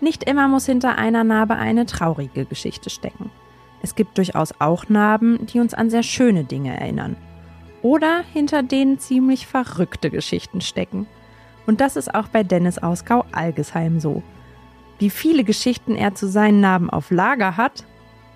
Nicht 0.00 0.24
immer 0.24 0.48
muss 0.48 0.66
hinter 0.66 0.96
einer 0.96 1.24
Narbe 1.24 1.56
eine 1.56 1.86
traurige 1.86 2.46
Geschichte 2.46 2.90
stecken. 2.90 3.30
Es 3.82 3.94
gibt 3.94 4.18
durchaus 4.18 4.54
auch 4.58 4.88
Narben, 4.88 5.46
die 5.46 5.60
uns 5.60 5.74
an 5.74 5.90
sehr 5.90 6.02
schöne 6.02 6.44
Dinge 6.44 6.78
erinnern. 6.78 7.16
Oder 7.82 8.22
hinter 8.32 8.62
denen 8.62 8.98
ziemlich 8.98 9.46
verrückte 9.46 10.10
Geschichten 10.10 10.60
stecken. 10.60 11.06
Und 11.66 11.80
das 11.80 11.96
ist 11.96 12.14
auch 12.14 12.28
bei 12.28 12.42
Dennis 12.42 12.78
aus 12.78 13.04
Gau-Algesheim 13.04 14.00
so. 14.00 14.22
Wie 14.98 15.10
viele 15.10 15.44
Geschichten 15.44 15.96
er 15.96 16.14
zu 16.14 16.28
seinen 16.28 16.60
Narben 16.60 16.90
auf 16.90 17.10
Lager 17.10 17.56
hat? 17.56 17.84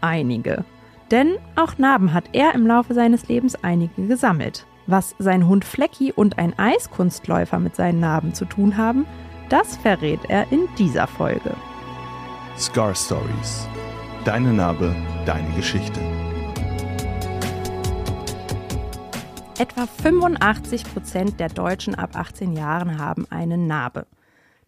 Einige. 0.00 0.64
Denn 1.10 1.36
auch 1.56 1.76
Narben 1.76 2.14
hat 2.14 2.24
er 2.32 2.54
im 2.54 2.66
Laufe 2.66 2.94
seines 2.94 3.28
Lebens 3.28 3.54
einige 3.62 4.06
gesammelt. 4.06 4.66
Was 4.86 5.14
sein 5.18 5.46
Hund 5.46 5.64
Flecki 5.64 6.12
und 6.12 6.38
ein 6.38 6.58
Eiskunstläufer 6.58 7.58
mit 7.58 7.76
seinen 7.76 8.00
Narben 8.00 8.34
zu 8.34 8.44
tun 8.44 8.76
haben, 8.76 9.06
das 9.48 9.76
verrät 9.76 10.20
er 10.28 10.50
in 10.50 10.68
dieser 10.78 11.06
Folge. 11.06 11.54
Scar 12.56 12.94
Stories. 12.94 13.68
Deine 14.24 14.52
Narbe, 14.52 14.94
deine 15.26 15.50
Geschichte. 15.54 16.00
Etwa 19.58 19.86
85 19.86 20.84
Prozent 20.84 21.40
der 21.40 21.48
Deutschen 21.48 21.94
ab 21.94 22.16
18 22.16 22.54
Jahren 22.54 22.98
haben 22.98 23.26
eine 23.30 23.58
Narbe. 23.58 24.06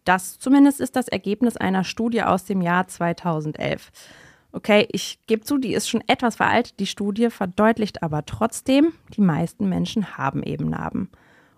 Das 0.04 0.38
zumindest 0.38 0.80
ist 0.80 0.94
das 0.94 1.08
Ergebnis 1.08 1.56
einer 1.56 1.82
Studie 1.82 2.22
aus 2.22 2.44
dem 2.44 2.60
Jahr 2.60 2.86
2011. 2.86 3.90
Okay, 4.52 4.86
ich 4.92 5.18
gebe 5.26 5.42
zu, 5.42 5.58
die 5.58 5.74
ist 5.74 5.88
schon 5.88 6.04
etwas 6.06 6.36
veraltet, 6.36 6.78
die 6.78 6.86
Studie 6.86 7.30
verdeutlicht 7.30 8.02
aber 8.02 8.24
trotzdem, 8.24 8.92
die 9.16 9.20
meisten 9.20 9.68
Menschen 9.68 10.16
haben 10.16 10.42
eben 10.42 10.70
Narben. 10.70 11.10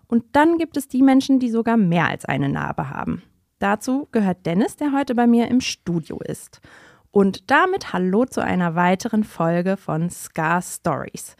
Und 0.09 0.25
dann 0.33 0.57
gibt 0.57 0.75
es 0.75 0.87
die 0.87 1.03
Menschen, 1.03 1.39
die 1.39 1.49
sogar 1.49 1.77
mehr 1.77 2.09
als 2.09 2.25
eine 2.25 2.49
Narbe 2.49 2.89
haben. 2.89 3.21
Dazu 3.59 4.07
gehört 4.11 4.45
Dennis, 4.45 4.75
der 4.75 4.91
heute 4.91 5.13
bei 5.13 5.27
mir 5.27 5.47
im 5.49 5.61
Studio 5.61 6.19
ist. 6.19 6.61
Und 7.11 7.51
damit 7.51 7.93
hallo 7.93 8.25
zu 8.25 8.43
einer 8.43 8.73
weiteren 8.75 9.23
Folge 9.23 9.77
von 9.77 10.09
Scar 10.09 10.61
Stories. 10.61 11.35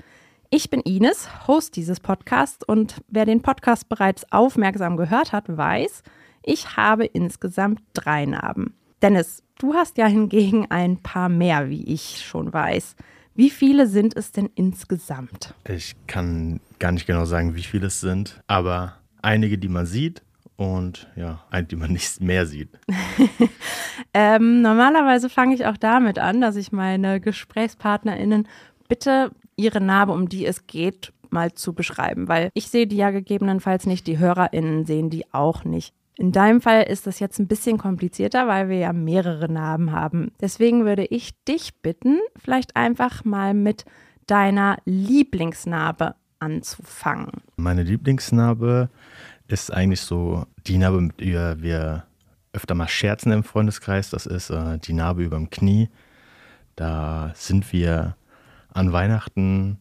Ich 0.52 0.70
bin 0.70 0.82
Ines, 0.82 1.48
Host 1.48 1.76
dieses 1.76 2.00
Podcasts 2.00 2.64
und 2.64 3.02
wer 3.08 3.26
den 3.26 3.42
Podcast 3.42 3.90
bereits 3.90 4.32
aufmerksam 4.32 4.98
gehört 4.98 5.32
hat, 5.32 5.46
weiß, 5.48 6.04
ich 6.44 6.78
habe 6.78 7.06
insgesamt 7.06 7.82
drei 7.94 8.26
Narben. 8.26 8.76
Dennis, 9.02 9.44
du 9.58 9.74
hast 9.74 9.98
ja 9.98 10.06
hingegen 10.06 10.68
ein 10.70 11.02
paar 11.02 11.30
mehr, 11.30 11.70
wie 11.70 11.84
ich 11.92 12.24
schon 12.24 12.54
weiß. 12.54 12.96
Wie 13.40 13.50
viele 13.50 13.88
sind 13.88 14.18
es 14.18 14.34
denn 14.34 14.50
insgesamt? 14.56 15.54
Ich 15.66 15.96
kann 16.08 16.60
gar 16.78 16.92
nicht 16.92 17.08
genau 17.08 17.24
sagen, 17.24 17.56
wie 17.56 17.64
viele 17.64 17.88
es 17.88 18.02
sind, 18.02 18.44
aber 18.48 18.98
einige, 19.22 19.58
die 19.58 19.70
man 19.70 19.86
sieht 19.86 20.24
und 20.58 21.08
ja, 21.16 21.46
einige, 21.50 21.70
die 21.70 21.76
man 21.78 21.94
nicht 21.94 22.20
mehr 22.20 22.46
sieht. 22.46 22.78
ähm, 24.14 24.62
normalerweise 24.62 25.30
fange 25.30 25.56
ich 25.56 25.66
auch 25.66 25.78
damit 25.78 26.20
an, 26.20 26.42
dass 26.42 26.58
ich 26.58 26.74
meine 26.74 27.22
GesprächspartnerInnen 27.22 28.46
bitte 28.90 29.32
ihre 29.56 29.80
Narbe, 29.80 30.12
um 30.12 30.28
die 30.28 30.46
es 30.46 30.68
geht, 30.68 31.14
mal 31.30 31.54
zu 31.54 31.72
beschreiben, 31.72 32.28
weil 32.28 32.50
ich 32.56 32.68
sehe 32.68 32.88
die 32.88 32.98
ja 32.98 33.10
gegebenenfalls 33.10 33.86
nicht, 33.86 34.06
die 34.08 34.18
HörerInnen 34.18 34.86
sehen 34.86 35.10
die 35.10 35.24
auch 35.34 35.64
nicht. 35.64 35.94
In 36.20 36.34
deinem 36.34 36.60
Fall 36.60 36.84
ist 36.84 37.08
das 37.08 37.20
jetzt 37.20 37.40
ein 37.40 37.48
bisschen 37.48 37.78
komplizierter, 37.78 38.46
weil 38.46 38.68
wir 38.68 38.78
ja 38.78 38.92
mehrere 38.92 39.50
Narben 39.50 39.94
haben. 39.94 40.34
Deswegen 40.42 40.84
würde 40.84 41.06
ich 41.06 41.32
dich 41.46 41.82
bitten, 41.82 42.20
vielleicht 42.36 42.76
einfach 42.76 43.24
mal 43.24 43.54
mit 43.54 43.86
deiner 44.28 44.80
Lieblingsnarbe 44.84 46.16
anzufangen. 46.40 47.32
Meine 47.56 47.84
Lieblingsnarbe 47.84 48.90
ist 49.48 49.72
eigentlich 49.72 50.02
so 50.02 50.46
die 50.68 50.78
Narbe, 50.78 51.00
mit 51.00 51.22
der 51.22 51.62
wir 51.62 52.04
öfter 52.52 52.76
mal 52.76 52.90
scherzen 52.90 53.32
im 53.32 53.46
Freundeskreis. 53.46 54.10
Das 54.10 54.26
ist 54.26 54.50
äh, 54.50 54.78
die 54.78 54.94
Narbe 54.94 55.24
über 55.24 55.38
dem 55.38 55.50
Knie. 55.50 55.88
Da 56.76 57.32
sind 57.34 57.72
wir 57.72 58.18
an 58.74 58.92
Weihnachten 58.92 59.80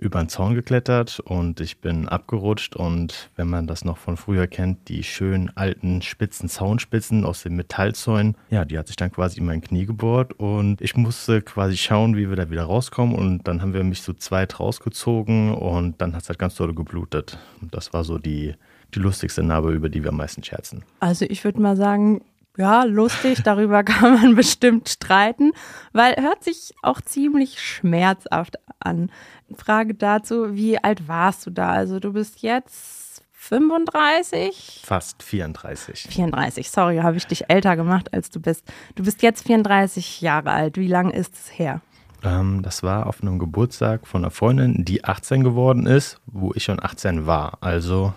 über 0.00 0.18
den 0.18 0.28
Zaun 0.28 0.54
geklettert 0.54 1.20
und 1.20 1.60
ich 1.60 1.78
bin 1.78 2.08
abgerutscht 2.08 2.74
und 2.74 3.30
wenn 3.36 3.48
man 3.48 3.66
das 3.66 3.84
noch 3.84 3.98
von 3.98 4.16
früher 4.16 4.46
kennt, 4.46 4.88
die 4.88 5.02
schönen 5.02 5.54
alten 5.56 6.00
spitzen 6.00 6.48
Zaunspitzen 6.48 7.24
aus 7.24 7.42
den 7.42 7.54
Metallzäunen, 7.54 8.34
ja, 8.48 8.64
die 8.64 8.78
hat 8.78 8.86
sich 8.86 8.96
dann 8.96 9.12
quasi 9.12 9.38
in 9.38 9.46
mein 9.46 9.60
Knie 9.60 9.84
gebohrt 9.84 10.32
und 10.38 10.80
ich 10.80 10.96
musste 10.96 11.42
quasi 11.42 11.76
schauen, 11.76 12.16
wie 12.16 12.30
wir 12.30 12.36
da 12.36 12.50
wieder 12.50 12.64
rauskommen 12.64 13.14
und 13.14 13.46
dann 13.46 13.60
haben 13.60 13.74
wir 13.74 13.84
mich 13.84 14.00
so 14.00 14.14
zweit 14.14 14.58
rausgezogen 14.58 15.54
und 15.54 16.00
dann 16.00 16.14
hat 16.14 16.22
es 16.22 16.28
halt 16.28 16.38
ganz 16.38 16.54
doll 16.54 16.74
geblutet. 16.74 17.38
Und 17.60 17.74
das 17.74 17.92
war 17.92 18.02
so 18.04 18.18
die, 18.18 18.54
die 18.94 18.98
lustigste 18.98 19.42
Narbe, 19.42 19.72
über 19.72 19.90
die 19.90 20.02
wir 20.02 20.10
am 20.10 20.16
meisten 20.16 20.42
scherzen. 20.42 20.82
Also 21.00 21.26
ich 21.28 21.44
würde 21.44 21.60
mal 21.60 21.76
sagen, 21.76 22.22
ja, 22.56 22.84
lustig, 22.84 23.42
darüber 23.42 23.82
kann 23.84 24.14
man 24.14 24.34
bestimmt 24.34 24.88
streiten, 24.88 25.52
weil 25.92 26.16
hört 26.16 26.44
sich 26.44 26.74
auch 26.82 27.00
ziemlich 27.00 27.60
schmerzhaft 27.60 28.56
an. 28.78 29.10
Frage 29.56 29.94
dazu, 29.94 30.54
wie 30.54 30.82
alt 30.82 31.08
warst 31.08 31.46
du 31.46 31.50
da? 31.50 31.70
Also 31.70 32.00
du 32.00 32.12
bist 32.12 32.42
jetzt 32.42 33.22
35? 33.32 34.82
Fast 34.84 35.22
34. 35.22 36.08
34, 36.10 36.70
sorry, 36.70 36.98
habe 36.98 37.16
ich 37.16 37.26
dich 37.26 37.48
älter 37.48 37.74
gemacht, 37.76 38.12
als 38.12 38.30
du 38.30 38.40
bist. 38.40 38.64
Du 38.94 39.02
bist 39.02 39.22
jetzt 39.22 39.46
34 39.46 40.20
Jahre 40.20 40.50
alt. 40.50 40.76
Wie 40.76 40.86
lange 40.86 41.14
ist 41.14 41.34
es 41.34 41.58
her? 41.58 41.80
Ähm, 42.22 42.62
das 42.62 42.82
war 42.82 43.06
auf 43.06 43.22
einem 43.22 43.38
Geburtstag 43.38 44.06
von 44.06 44.22
einer 44.22 44.30
Freundin, 44.30 44.84
die 44.84 45.04
18 45.04 45.42
geworden 45.42 45.86
ist, 45.86 46.20
wo 46.26 46.52
ich 46.54 46.64
schon 46.64 46.82
18 46.82 47.26
war. 47.26 47.58
Also 47.60 48.12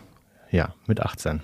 ja, 0.52 0.76
mit 0.88 1.02
18. 1.02 1.42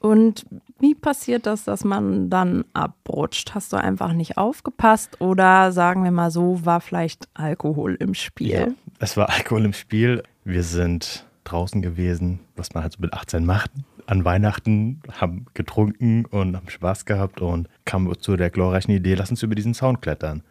Und 0.00 0.46
wie 0.80 0.94
passiert 0.94 1.46
das, 1.46 1.64
dass 1.64 1.84
man 1.84 2.30
dann 2.30 2.64
abrutscht? 2.72 3.54
Hast 3.54 3.72
du 3.72 3.76
einfach 3.76 4.12
nicht 4.12 4.36
aufgepasst 4.36 5.20
oder 5.20 5.72
sagen 5.72 6.04
wir 6.04 6.10
mal 6.10 6.30
so, 6.30 6.64
war 6.64 6.80
vielleicht 6.80 7.28
Alkohol 7.34 7.94
im 7.94 8.14
Spiel? 8.14 8.50
Ja, 8.50 8.68
es 8.98 9.16
war 9.16 9.28
Alkohol 9.30 9.64
im 9.64 9.72
Spiel. 9.72 10.22
Wir 10.44 10.62
sind 10.62 11.26
draußen 11.44 11.82
gewesen, 11.82 12.40
was 12.56 12.74
man 12.74 12.82
halt 12.82 12.92
so 12.92 12.98
mit 13.00 13.12
18 13.12 13.44
macht. 13.44 13.70
An 14.06 14.24
Weihnachten 14.24 15.02
haben 15.20 15.46
getrunken 15.54 16.24
und 16.24 16.56
haben 16.56 16.70
Spaß 16.70 17.04
gehabt 17.04 17.40
und 17.40 17.68
kamen 17.84 18.18
zu 18.18 18.36
der 18.36 18.50
glorreichen 18.50 18.94
Idee, 18.94 19.14
lass 19.14 19.30
uns 19.30 19.42
über 19.42 19.54
diesen 19.54 19.74
Zaun 19.74 20.00
klettern. 20.00 20.42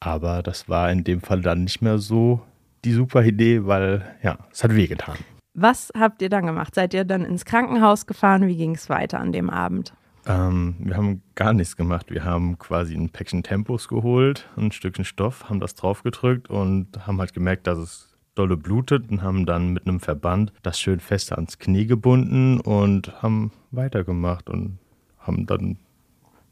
Aber 0.00 0.42
das 0.42 0.68
war 0.68 0.90
in 0.90 1.04
dem 1.04 1.20
Fall 1.20 1.42
dann 1.42 1.64
nicht 1.64 1.82
mehr 1.82 1.98
so 1.98 2.40
die 2.84 2.92
super 2.92 3.22
Idee, 3.22 3.66
weil 3.66 4.04
ja, 4.22 4.38
es 4.50 4.64
hat 4.64 4.74
wehgetan. 4.74 5.16
Was 5.54 5.90
habt 5.98 6.22
ihr 6.22 6.28
dann 6.28 6.46
gemacht? 6.46 6.74
Seid 6.74 6.94
ihr 6.94 7.04
dann 7.04 7.24
ins 7.24 7.44
Krankenhaus 7.44 8.06
gefahren? 8.06 8.46
Wie 8.46 8.56
ging 8.56 8.74
es 8.74 8.88
weiter 8.88 9.18
an 9.18 9.32
dem 9.32 9.50
Abend? 9.50 9.92
Ähm, 10.26 10.76
wir 10.78 10.96
haben 10.96 11.22
gar 11.34 11.52
nichts 11.52 11.76
gemacht. 11.76 12.10
Wir 12.10 12.24
haben 12.24 12.58
quasi 12.58 12.94
ein 12.94 13.10
Päckchen 13.10 13.42
Tempos 13.42 13.88
geholt, 13.88 14.48
ein 14.56 14.70
Stückchen 14.70 15.04
Stoff, 15.04 15.48
haben 15.48 15.60
das 15.60 15.74
draufgedrückt 15.74 16.50
und 16.50 17.06
haben 17.06 17.18
halt 17.18 17.32
gemerkt, 17.32 17.66
dass 17.66 17.78
es 17.78 18.10
dolle 18.34 18.56
blutet 18.56 19.10
und 19.10 19.22
haben 19.22 19.46
dann 19.46 19.72
mit 19.72 19.86
einem 19.86 20.00
Verband 20.00 20.52
das 20.62 20.78
schön 20.78 21.00
fest 21.00 21.32
ans 21.32 21.58
Knie 21.58 21.86
gebunden 21.86 22.60
und 22.60 23.22
haben 23.22 23.50
weitergemacht 23.70 24.48
und 24.48 24.78
haben 25.18 25.46
dann 25.46 25.78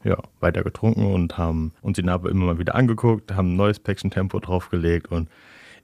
ja, 0.03 0.17
weiter 0.39 0.63
getrunken 0.63 1.05
und 1.05 1.37
haben 1.37 1.73
uns 1.81 1.95
die 1.95 2.03
Narbe 2.03 2.29
immer 2.29 2.45
mal 2.45 2.59
wieder 2.59 2.75
angeguckt, 2.75 3.33
haben 3.33 3.53
ein 3.53 3.57
neues 3.57 3.79
Päckchen 3.79 4.11
Tempo 4.11 4.39
draufgelegt 4.39 5.11
und 5.11 5.29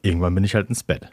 irgendwann 0.02 0.36
bin 0.36 0.44
ich 0.44 0.56
halt 0.56 0.70
ins 0.70 0.84
Bett. 0.84 1.12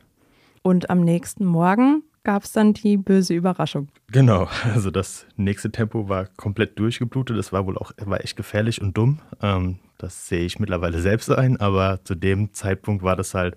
Und 0.63 0.91
am 0.91 1.01
nächsten 1.01 1.45
Morgen 1.45 2.03
gab 2.25 2.45
es 2.45 2.53
dann 2.53 2.73
die 2.73 2.97
böse 2.97 3.35
Überraschung. 3.35 3.89
Genau, 4.11 4.49
also 4.65 4.91
das 4.91 5.27
nächste 5.37 5.71
Tempo 5.71 6.09
war 6.09 6.27
komplett 6.37 6.79
durchgeblutet. 6.79 7.37
Das 7.37 7.53
war 7.53 7.67
wohl 7.67 7.77
auch 7.77 7.93
war 7.99 8.23
echt 8.23 8.37
gefährlich 8.37 8.81
und 8.81 8.97
dumm. 8.97 9.21
Ähm, 9.41 9.79
das 9.99 10.29
sehe 10.29 10.45
ich 10.45 10.59
mittlerweile 10.59 11.01
selbst 11.01 11.31
ein, 11.31 11.59
aber 11.59 12.05
zu 12.05 12.15
dem 12.15 12.53
Zeitpunkt 12.53 13.03
war 13.03 13.17
das 13.17 13.35
halt, 13.35 13.57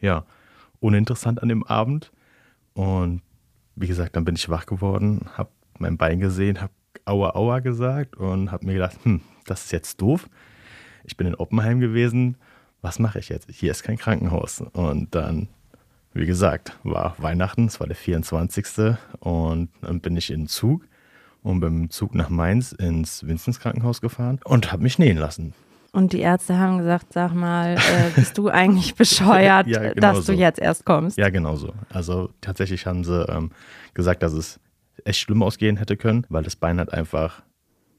ja, 0.00 0.24
uninteressant 0.80 1.42
an 1.42 1.48
dem 1.48 1.64
Abend. 1.64 2.10
Und 2.74 3.22
wie 3.76 3.86
gesagt, 3.86 4.16
dann 4.16 4.24
bin 4.24 4.34
ich 4.34 4.48
wach 4.48 4.66
geworden, 4.66 5.26
habe 5.34 5.50
mein 5.78 5.96
Bein 5.96 6.20
gesehen, 6.20 6.60
habe 6.60 6.72
Aua 7.06 7.34
Aua 7.34 7.60
gesagt 7.60 8.16
und 8.16 8.50
habe 8.50 8.66
mir 8.66 8.74
gedacht, 8.74 8.96
hm, 9.02 9.20
das 9.46 9.64
ist 9.64 9.72
jetzt 9.72 10.00
doof. 10.00 10.28
Ich 11.04 11.16
bin 11.16 11.26
in 11.26 11.34
Oppenheim 11.34 11.80
gewesen, 11.80 12.36
was 12.82 12.98
mache 12.98 13.18
ich 13.18 13.28
jetzt? 13.28 13.50
Hier 13.50 13.70
ist 13.70 13.82
kein 13.82 13.98
Krankenhaus. 13.98 14.62
Und 14.72 15.14
dann 15.14 15.48
wie 16.14 16.26
gesagt, 16.26 16.78
war 16.84 17.16
Weihnachten, 17.18 17.66
es 17.66 17.80
war 17.80 17.88
der 17.88 17.96
24. 17.96 18.96
Und 19.18 19.68
dann 19.82 20.00
bin 20.00 20.16
ich 20.16 20.30
in 20.30 20.42
den 20.42 20.48
Zug 20.48 20.86
und 21.42 21.60
beim 21.60 21.90
Zug 21.90 22.14
nach 22.14 22.30
Mainz 22.30 22.72
ins 22.72 23.26
Vinzens 23.26 23.60
Krankenhaus 23.60 24.00
gefahren 24.00 24.40
und 24.44 24.72
habe 24.72 24.82
mich 24.82 24.98
nähen 24.98 25.18
lassen. 25.18 25.54
Und 25.92 26.12
die 26.12 26.20
Ärzte 26.20 26.58
haben 26.58 26.78
gesagt, 26.78 27.12
sag 27.12 27.34
mal, 27.34 27.76
äh, 27.76 28.10
bist 28.14 28.38
du 28.38 28.48
eigentlich 28.50 28.94
bescheuert, 28.94 29.66
ja, 29.66 29.92
genau 29.92 30.00
dass 30.00 30.26
so. 30.26 30.32
du 30.32 30.38
jetzt 30.38 30.58
erst 30.58 30.84
kommst? 30.84 31.18
Ja, 31.18 31.28
genau 31.30 31.56
so. 31.56 31.72
Also 31.88 32.30
tatsächlich 32.40 32.86
haben 32.86 33.04
sie 33.04 33.24
ähm, 33.28 33.50
gesagt, 33.92 34.22
dass 34.22 34.32
es 34.32 34.58
echt 35.04 35.20
schlimm 35.20 35.42
ausgehen 35.42 35.76
hätte 35.76 35.96
können, 35.96 36.26
weil 36.28 36.42
das 36.42 36.56
Bein 36.56 36.78
halt 36.78 36.92
einfach, 36.92 37.42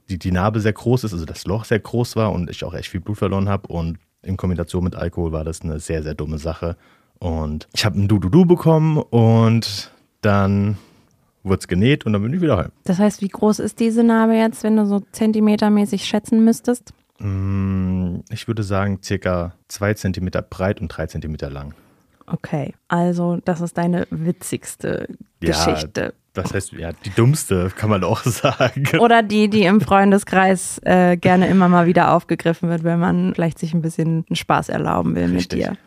die, 0.10 0.18
die 0.18 0.32
Narbe 0.32 0.60
sehr 0.60 0.74
groß 0.74 1.06
ist, 1.06 1.14
also 1.14 1.26
das 1.26 1.46
Loch 1.46 1.66
sehr 1.66 1.80
groß 1.80 2.16
war 2.16 2.32
und 2.34 2.50
ich 2.50 2.64
auch 2.64 2.74
echt 2.74 2.90
viel 2.90 3.00
Blut 3.00 3.18
verloren 3.18 3.48
habe. 3.48 3.68
Und 3.68 3.98
in 4.24 4.38
Kombination 4.38 4.84
mit 4.84 4.96
Alkohol 4.96 5.32
war 5.32 5.44
das 5.44 5.62
eine 5.62 5.80
sehr, 5.80 6.04
sehr 6.04 6.16
dumme 6.16 6.38
Sache. 6.38 6.78
Und 7.20 7.68
ich 7.74 7.86
habe 7.86 8.00
ein 8.00 8.08
Du-Du-Du 8.08 8.46
bekommen 8.46 8.98
und 8.98 9.92
dann 10.22 10.78
wurde 11.44 11.60
es 11.60 11.68
genäht 11.68 12.06
und 12.06 12.14
dann 12.14 12.22
bin 12.24 12.34
ich 12.34 12.42
wieder 12.42 12.58
heim. 12.58 12.72
Das 12.84 13.00
heißt, 13.00 13.22
wie 13.22 13.28
groß 13.28 13.60
ist 13.60 13.80
diese 13.80 14.04
Narbe 14.04 14.34
jetzt, 14.34 14.64
wenn 14.64 14.76
du 14.78 14.86
so 14.86 15.02
zentimetermäßig 15.12 16.06
schätzen 16.06 16.44
müsstest? 16.44 16.94
Mm, 17.20 18.18
Ich 18.30 18.48
würde 18.48 18.64
sagen, 18.64 19.00
circa 19.04 19.54
zwei 19.68 19.94
Zentimeter 19.94 20.42
breit 20.42 20.82
und 20.82 20.88
drei 20.90 21.06
Zentimeter 21.08 21.50
lang. 21.50 21.74
Okay, 22.28 22.74
also 22.88 23.38
das 23.46 23.62
ist 23.62 23.78
deine 23.78 24.08
witzigste 24.10 25.08
Ja, 25.42 25.50
Geschichte. 25.52 26.14
Das 26.34 26.54
heißt, 26.54 26.74
ja, 26.74 26.92
die 26.92 27.12
dummste, 27.12 27.72
kann 27.76 27.90
man 27.90 28.04
auch 28.04 28.22
sagen. 28.24 28.88
Oder 29.00 29.22
die, 29.24 29.48
die 29.48 29.64
im 29.64 29.80
Freundeskreis 29.80 30.80
äh, 30.84 31.16
gerne 31.16 31.48
immer 31.48 31.70
mal 31.70 31.86
wieder 31.86 32.12
aufgegriffen 32.14 32.68
wird, 32.70 32.84
wenn 32.84 33.00
man 33.00 33.34
vielleicht 33.36 33.60
sich 33.60 33.74
ein 33.74 33.82
bisschen 33.82 34.26
Spaß 34.32 34.70
erlauben 34.70 35.16
will 35.16 35.32
Richtig. 35.36 35.60
mit 35.60 35.68
dir. 35.70 35.78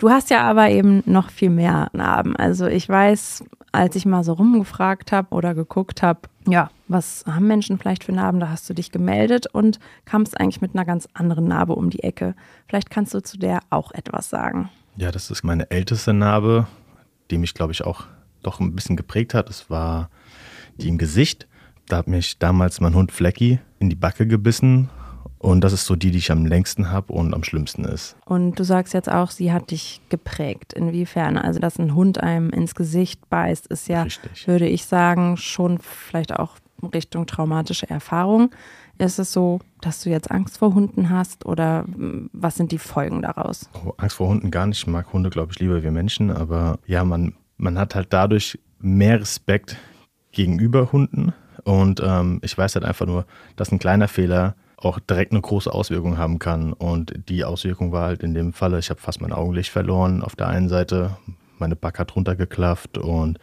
Du 0.00 0.08
hast 0.08 0.30
ja 0.30 0.48
aber 0.48 0.70
eben 0.70 1.02
noch 1.04 1.28
viel 1.28 1.50
mehr 1.50 1.90
Narben. 1.92 2.34
Also 2.34 2.66
ich 2.66 2.88
weiß, 2.88 3.44
als 3.70 3.96
ich 3.96 4.06
mal 4.06 4.24
so 4.24 4.32
rumgefragt 4.32 5.12
habe 5.12 5.28
oder 5.34 5.54
geguckt 5.54 6.02
habe, 6.02 6.20
ja, 6.48 6.70
was 6.88 7.22
haben 7.26 7.46
Menschen 7.46 7.78
vielleicht 7.78 8.04
für 8.04 8.12
Narben, 8.12 8.40
da 8.40 8.48
hast 8.48 8.68
du 8.70 8.72
dich 8.72 8.92
gemeldet 8.92 9.46
und 9.46 9.78
kamst 10.06 10.40
eigentlich 10.40 10.62
mit 10.62 10.74
einer 10.74 10.86
ganz 10.86 11.06
anderen 11.12 11.48
Narbe 11.48 11.74
um 11.74 11.90
die 11.90 12.02
Ecke. 12.02 12.34
Vielleicht 12.66 12.88
kannst 12.88 13.12
du 13.12 13.20
zu 13.20 13.36
der 13.36 13.60
auch 13.68 13.92
etwas 13.92 14.30
sagen. 14.30 14.70
Ja, 14.96 15.12
das 15.12 15.30
ist 15.30 15.44
meine 15.44 15.70
älteste 15.70 16.14
Narbe, 16.14 16.66
die 17.30 17.36
mich, 17.36 17.52
glaube 17.52 17.74
ich, 17.74 17.84
auch 17.84 18.06
doch 18.42 18.58
ein 18.58 18.74
bisschen 18.74 18.96
geprägt 18.96 19.34
hat. 19.34 19.50
Es 19.50 19.68
war 19.68 20.08
die 20.78 20.88
im 20.88 20.96
Gesicht. 20.96 21.46
Da 21.88 21.98
hat 21.98 22.08
mich 22.08 22.38
damals 22.38 22.80
mein 22.80 22.94
Hund 22.94 23.12
Flecky 23.12 23.58
in 23.78 23.90
die 23.90 23.96
Backe 23.96 24.26
gebissen. 24.26 24.88
Und 25.38 25.62
das 25.62 25.72
ist 25.72 25.86
so 25.86 25.96
die, 25.96 26.10
die 26.10 26.18
ich 26.18 26.30
am 26.30 26.44
längsten 26.44 26.90
habe 26.90 27.12
und 27.14 27.32
am 27.32 27.44
schlimmsten 27.44 27.84
ist. 27.84 28.14
Und 28.26 28.58
du 28.58 28.64
sagst 28.64 28.92
jetzt 28.92 29.10
auch, 29.10 29.30
sie 29.30 29.52
hat 29.52 29.70
dich 29.70 30.02
geprägt. 30.10 30.74
Inwiefern? 30.74 31.38
Also, 31.38 31.60
dass 31.60 31.78
ein 31.78 31.94
Hund 31.94 32.22
einem 32.22 32.50
ins 32.50 32.74
Gesicht 32.74 33.30
beißt, 33.30 33.66
ist 33.68 33.88
ja, 33.88 34.02
Richtig. 34.02 34.46
würde 34.46 34.68
ich 34.68 34.84
sagen, 34.84 35.38
schon 35.38 35.78
vielleicht 35.78 36.38
auch 36.38 36.56
Richtung 36.92 37.26
traumatische 37.26 37.88
Erfahrung. 37.88 38.50
Ist 38.98 39.18
es 39.18 39.32
so, 39.32 39.60
dass 39.80 40.02
du 40.02 40.10
jetzt 40.10 40.30
Angst 40.30 40.58
vor 40.58 40.74
Hunden 40.74 41.08
hast 41.08 41.46
oder 41.46 41.84
mm, 41.84 42.28
was 42.34 42.56
sind 42.56 42.70
die 42.70 42.78
Folgen 42.78 43.22
daraus? 43.22 43.70
Oh, 43.72 43.94
Angst 43.96 44.16
vor 44.16 44.28
Hunden 44.28 44.50
gar 44.50 44.66
nicht. 44.66 44.78
Ich 44.78 44.86
mag 44.86 45.10
Hunde, 45.12 45.30
glaube 45.30 45.52
ich, 45.52 45.58
lieber 45.58 45.82
wie 45.82 45.90
Menschen. 45.90 46.30
Aber 46.30 46.78
ja, 46.86 47.02
man, 47.02 47.32
man 47.56 47.78
hat 47.78 47.94
halt 47.94 48.08
dadurch 48.12 48.58
mehr 48.78 49.20
Respekt 49.20 49.78
gegenüber 50.32 50.92
Hunden. 50.92 51.32
Und 51.64 52.02
ähm, 52.04 52.40
ich 52.42 52.56
weiß 52.56 52.74
halt 52.74 52.84
einfach 52.84 53.06
nur, 53.06 53.24
dass 53.56 53.72
ein 53.72 53.78
kleiner 53.78 54.08
Fehler 54.08 54.54
auch 54.80 54.98
direkt 54.98 55.32
eine 55.32 55.40
große 55.40 55.72
Auswirkung 55.72 56.18
haben 56.18 56.38
kann. 56.38 56.72
Und 56.72 57.12
die 57.28 57.44
Auswirkung 57.44 57.92
war 57.92 58.06
halt 58.06 58.22
in 58.22 58.34
dem 58.34 58.52
Falle, 58.52 58.78
ich 58.78 58.90
habe 58.90 59.00
fast 59.00 59.20
mein 59.20 59.32
Augenlicht 59.32 59.70
verloren 59.70 60.22
auf 60.22 60.36
der 60.36 60.48
einen 60.48 60.68
Seite, 60.68 61.16
meine 61.58 61.76
Back 61.76 61.98
hat 61.98 62.16
runtergeklafft 62.16 62.98
und 62.98 63.38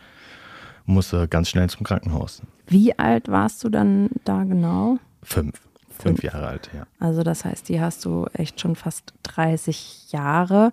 musste 0.86 1.28
ganz 1.28 1.50
schnell 1.50 1.70
zum 1.70 1.86
Krankenhaus. 1.86 2.42
Wie 2.68 2.98
alt 2.98 3.28
warst 3.28 3.64
du 3.64 3.70
dann 3.70 4.10
da 4.24 4.44
genau? 4.44 4.98
Fünf. 5.22 5.62
Fünf 6.00 6.24
Jahre 6.24 6.48
alt, 6.48 6.70
ja. 6.76 6.86
Also 7.00 7.24
das 7.24 7.44
heißt, 7.44 7.70
die 7.70 7.82
hast 7.82 8.06
du 8.06 8.28
echt 8.34 8.62
schon 8.62 8.76
fast 8.76 9.14
30 9.24 10.12
Jahre. 10.12 10.72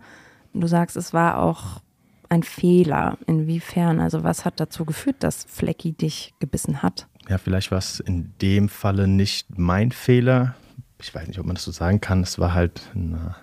Du 0.52 0.66
sagst, 0.66 0.96
es 0.96 1.14
war 1.14 1.38
auch 1.38 1.80
ein 2.28 2.42
Fehler. 2.42 3.16
Inwiefern? 3.26 4.00
Also 4.00 4.22
was 4.22 4.44
hat 4.44 4.60
dazu 4.60 4.84
geführt, 4.84 5.16
dass 5.20 5.44
Flecki 5.44 5.92
dich 5.92 6.34
gebissen 6.40 6.82
hat? 6.82 7.06
Ja, 7.28 7.38
vielleicht 7.38 7.70
war 7.70 7.78
es 7.78 8.00
in 8.00 8.32
dem 8.42 8.68
Falle 8.68 9.08
nicht 9.08 9.58
mein 9.58 9.92
Fehler. 9.92 10.54
Ich 11.00 11.14
weiß 11.14 11.26
nicht, 11.26 11.38
ob 11.38 11.46
man 11.46 11.54
das 11.54 11.64
so 11.64 11.70
sagen 11.70 12.00
kann. 12.00 12.22
Es 12.22 12.38
war 12.38 12.54
halt 12.54 12.90
eine 12.94 13.34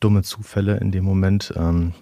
dumme 0.00 0.22
Zufälle 0.22 0.76
in 0.78 0.92
dem 0.92 1.04
Moment. 1.04 1.52
Ähm, 1.56 1.94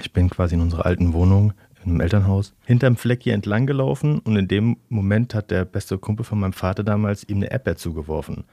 ich 0.00 0.12
bin 0.12 0.30
quasi 0.30 0.54
in 0.54 0.60
unserer 0.60 0.86
alten 0.86 1.12
Wohnung 1.12 1.52
im 1.84 2.00
Elternhaus 2.00 2.52
hinterm 2.64 2.96
Flecki 2.96 3.30
entlang 3.30 3.66
gelaufen 3.66 4.18
und 4.18 4.36
in 4.36 4.48
dem 4.48 4.76
Moment 4.88 5.34
hat 5.34 5.52
der 5.52 5.64
beste 5.64 5.98
Kumpel 5.98 6.24
von 6.24 6.40
meinem 6.40 6.52
Vater 6.52 6.82
damals 6.82 7.22
ihm 7.24 7.36
eine 7.36 7.50
Erdbeere 7.50 7.76
zugeworfen. 7.76 8.44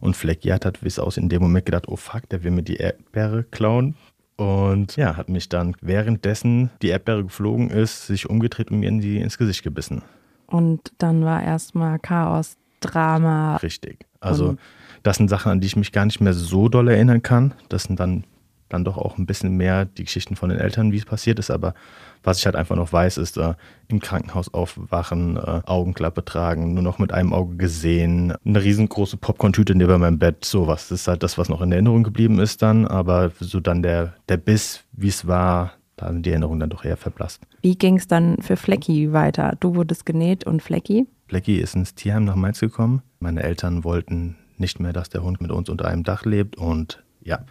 Und 0.00 0.16
Flecki 0.16 0.48
hat, 0.48 0.64
hat 0.64 0.82
wie 0.82 0.88
es 0.88 0.98
aus, 0.98 1.16
in 1.16 1.28
dem 1.28 1.42
Moment 1.42 1.66
gedacht, 1.66 1.86
oh 1.86 1.96
fuck, 1.96 2.28
der 2.30 2.42
will 2.42 2.50
mir 2.50 2.62
die 2.62 2.76
Erdbeere 2.76 3.44
klauen. 3.44 3.94
Und 4.36 4.96
ja, 4.96 5.16
hat 5.16 5.28
mich 5.28 5.48
dann 5.48 5.76
währenddessen 5.82 6.70
die 6.80 6.88
Erdbeere 6.88 7.24
geflogen 7.24 7.70
ist, 7.70 8.06
sich 8.06 8.28
umgedreht 8.28 8.70
und 8.70 8.80
mir 8.80 8.88
in 8.88 9.00
die, 9.00 9.18
ins 9.18 9.38
Gesicht 9.38 9.62
gebissen. 9.62 10.02
Und 10.50 10.92
dann 10.98 11.24
war 11.24 11.42
erstmal 11.42 11.98
Chaos, 11.98 12.56
Drama. 12.80 13.56
Richtig. 13.56 14.06
Also 14.20 14.56
das 15.02 15.16
sind 15.16 15.28
Sachen, 15.28 15.52
an 15.52 15.60
die 15.60 15.66
ich 15.66 15.76
mich 15.76 15.92
gar 15.92 16.04
nicht 16.04 16.20
mehr 16.20 16.34
so 16.34 16.68
doll 16.68 16.88
erinnern 16.88 17.22
kann. 17.22 17.54
Das 17.68 17.84
sind 17.84 17.98
dann, 17.98 18.24
dann 18.68 18.84
doch 18.84 18.98
auch 18.98 19.16
ein 19.16 19.26
bisschen 19.26 19.56
mehr 19.56 19.84
die 19.84 20.04
Geschichten 20.04 20.36
von 20.36 20.50
den 20.50 20.58
Eltern, 20.58 20.92
wie 20.92 20.98
es 20.98 21.04
passiert 21.04 21.38
ist. 21.38 21.50
Aber 21.50 21.74
was 22.22 22.38
ich 22.38 22.46
halt 22.46 22.56
einfach 22.56 22.76
noch 22.76 22.92
weiß, 22.92 23.16
ist 23.16 23.38
äh, 23.38 23.54
im 23.88 24.00
Krankenhaus 24.00 24.52
aufwachen, 24.52 25.36
äh, 25.36 25.62
Augenklappe 25.64 26.24
tragen, 26.24 26.74
nur 26.74 26.82
noch 26.82 26.98
mit 26.98 27.12
einem 27.12 27.32
Auge 27.32 27.56
gesehen, 27.56 28.34
eine 28.44 28.62
riesengroße 28.62 29.16
Popcorn-Tüte 29.16 29.74
neben 29.74 30.00
meinem 30.00 30.18
Bett, 30.18 30.44
sowas. 30.44 30.88
Das 30.88 31.00
ist 31.00 31.08
halt 31.08 31.22
das, 31.22 31.38
was 31.38 31.48
noch 31.48 31.62
in 31.62 31.72
Erinnerung 31.72 32.02
geblieben 32.02 32.38
ist 32.38 32.60
dann. 32.60 32.86
Aber 32.86 33.30
so 33.40 33.60
dann 33.60 33.82
der, 33.82 34.14
der 34.28 34.36
Biss, 34.36 34.84
wie 34.92 35.08
es 35.08 35.26
war, 35.26 35.72
da 36.00 36.10
sind 36.10 36.24
die 36.24 36.30
Erinnerungen 36.30 36.60
dann 36.60 36.70
doch 36.70 36.84
eher 36.84 36.96
verblasst. 36.96 37.42
Wie 37.60 37.76
ging 37.76 37.96
es 37.98 38.08
dann 38.08 38.38
für 38.40 38.56
Flecki 38.56 39.12
weiter? 39.12 39.56
Du 39.60 39.74
wurdest 39.74 40.06
genäht 40.06 40.44
und 40.44 40.62
Flecki? 40.62 41.06
Blackie 41.28 41.58
ist 41.58 41.74
ins 41.74 41.94
Tierheim 41.94 42.24
nach 42.24 42.36
Mainz 42.36 42.60
gekommen. 42.60 43.02
Meine 43.18 43.42
Eltern 43.42 43.84
wollten 43.84 44.36
nicht 44.56 44.80
mehr, 44.80 44.92
dass 44.92 45.10
der 45.10 45.22
Hund 45.22 45.40
mit 45.40 45.50
uns 45.50 45.68
unter 45.68 45.86
einem 45.86 46.02
Dach 46.02 46.24
lebt. 46.24 46.56
Und 46.56 47.02
ja, 47.22 47.44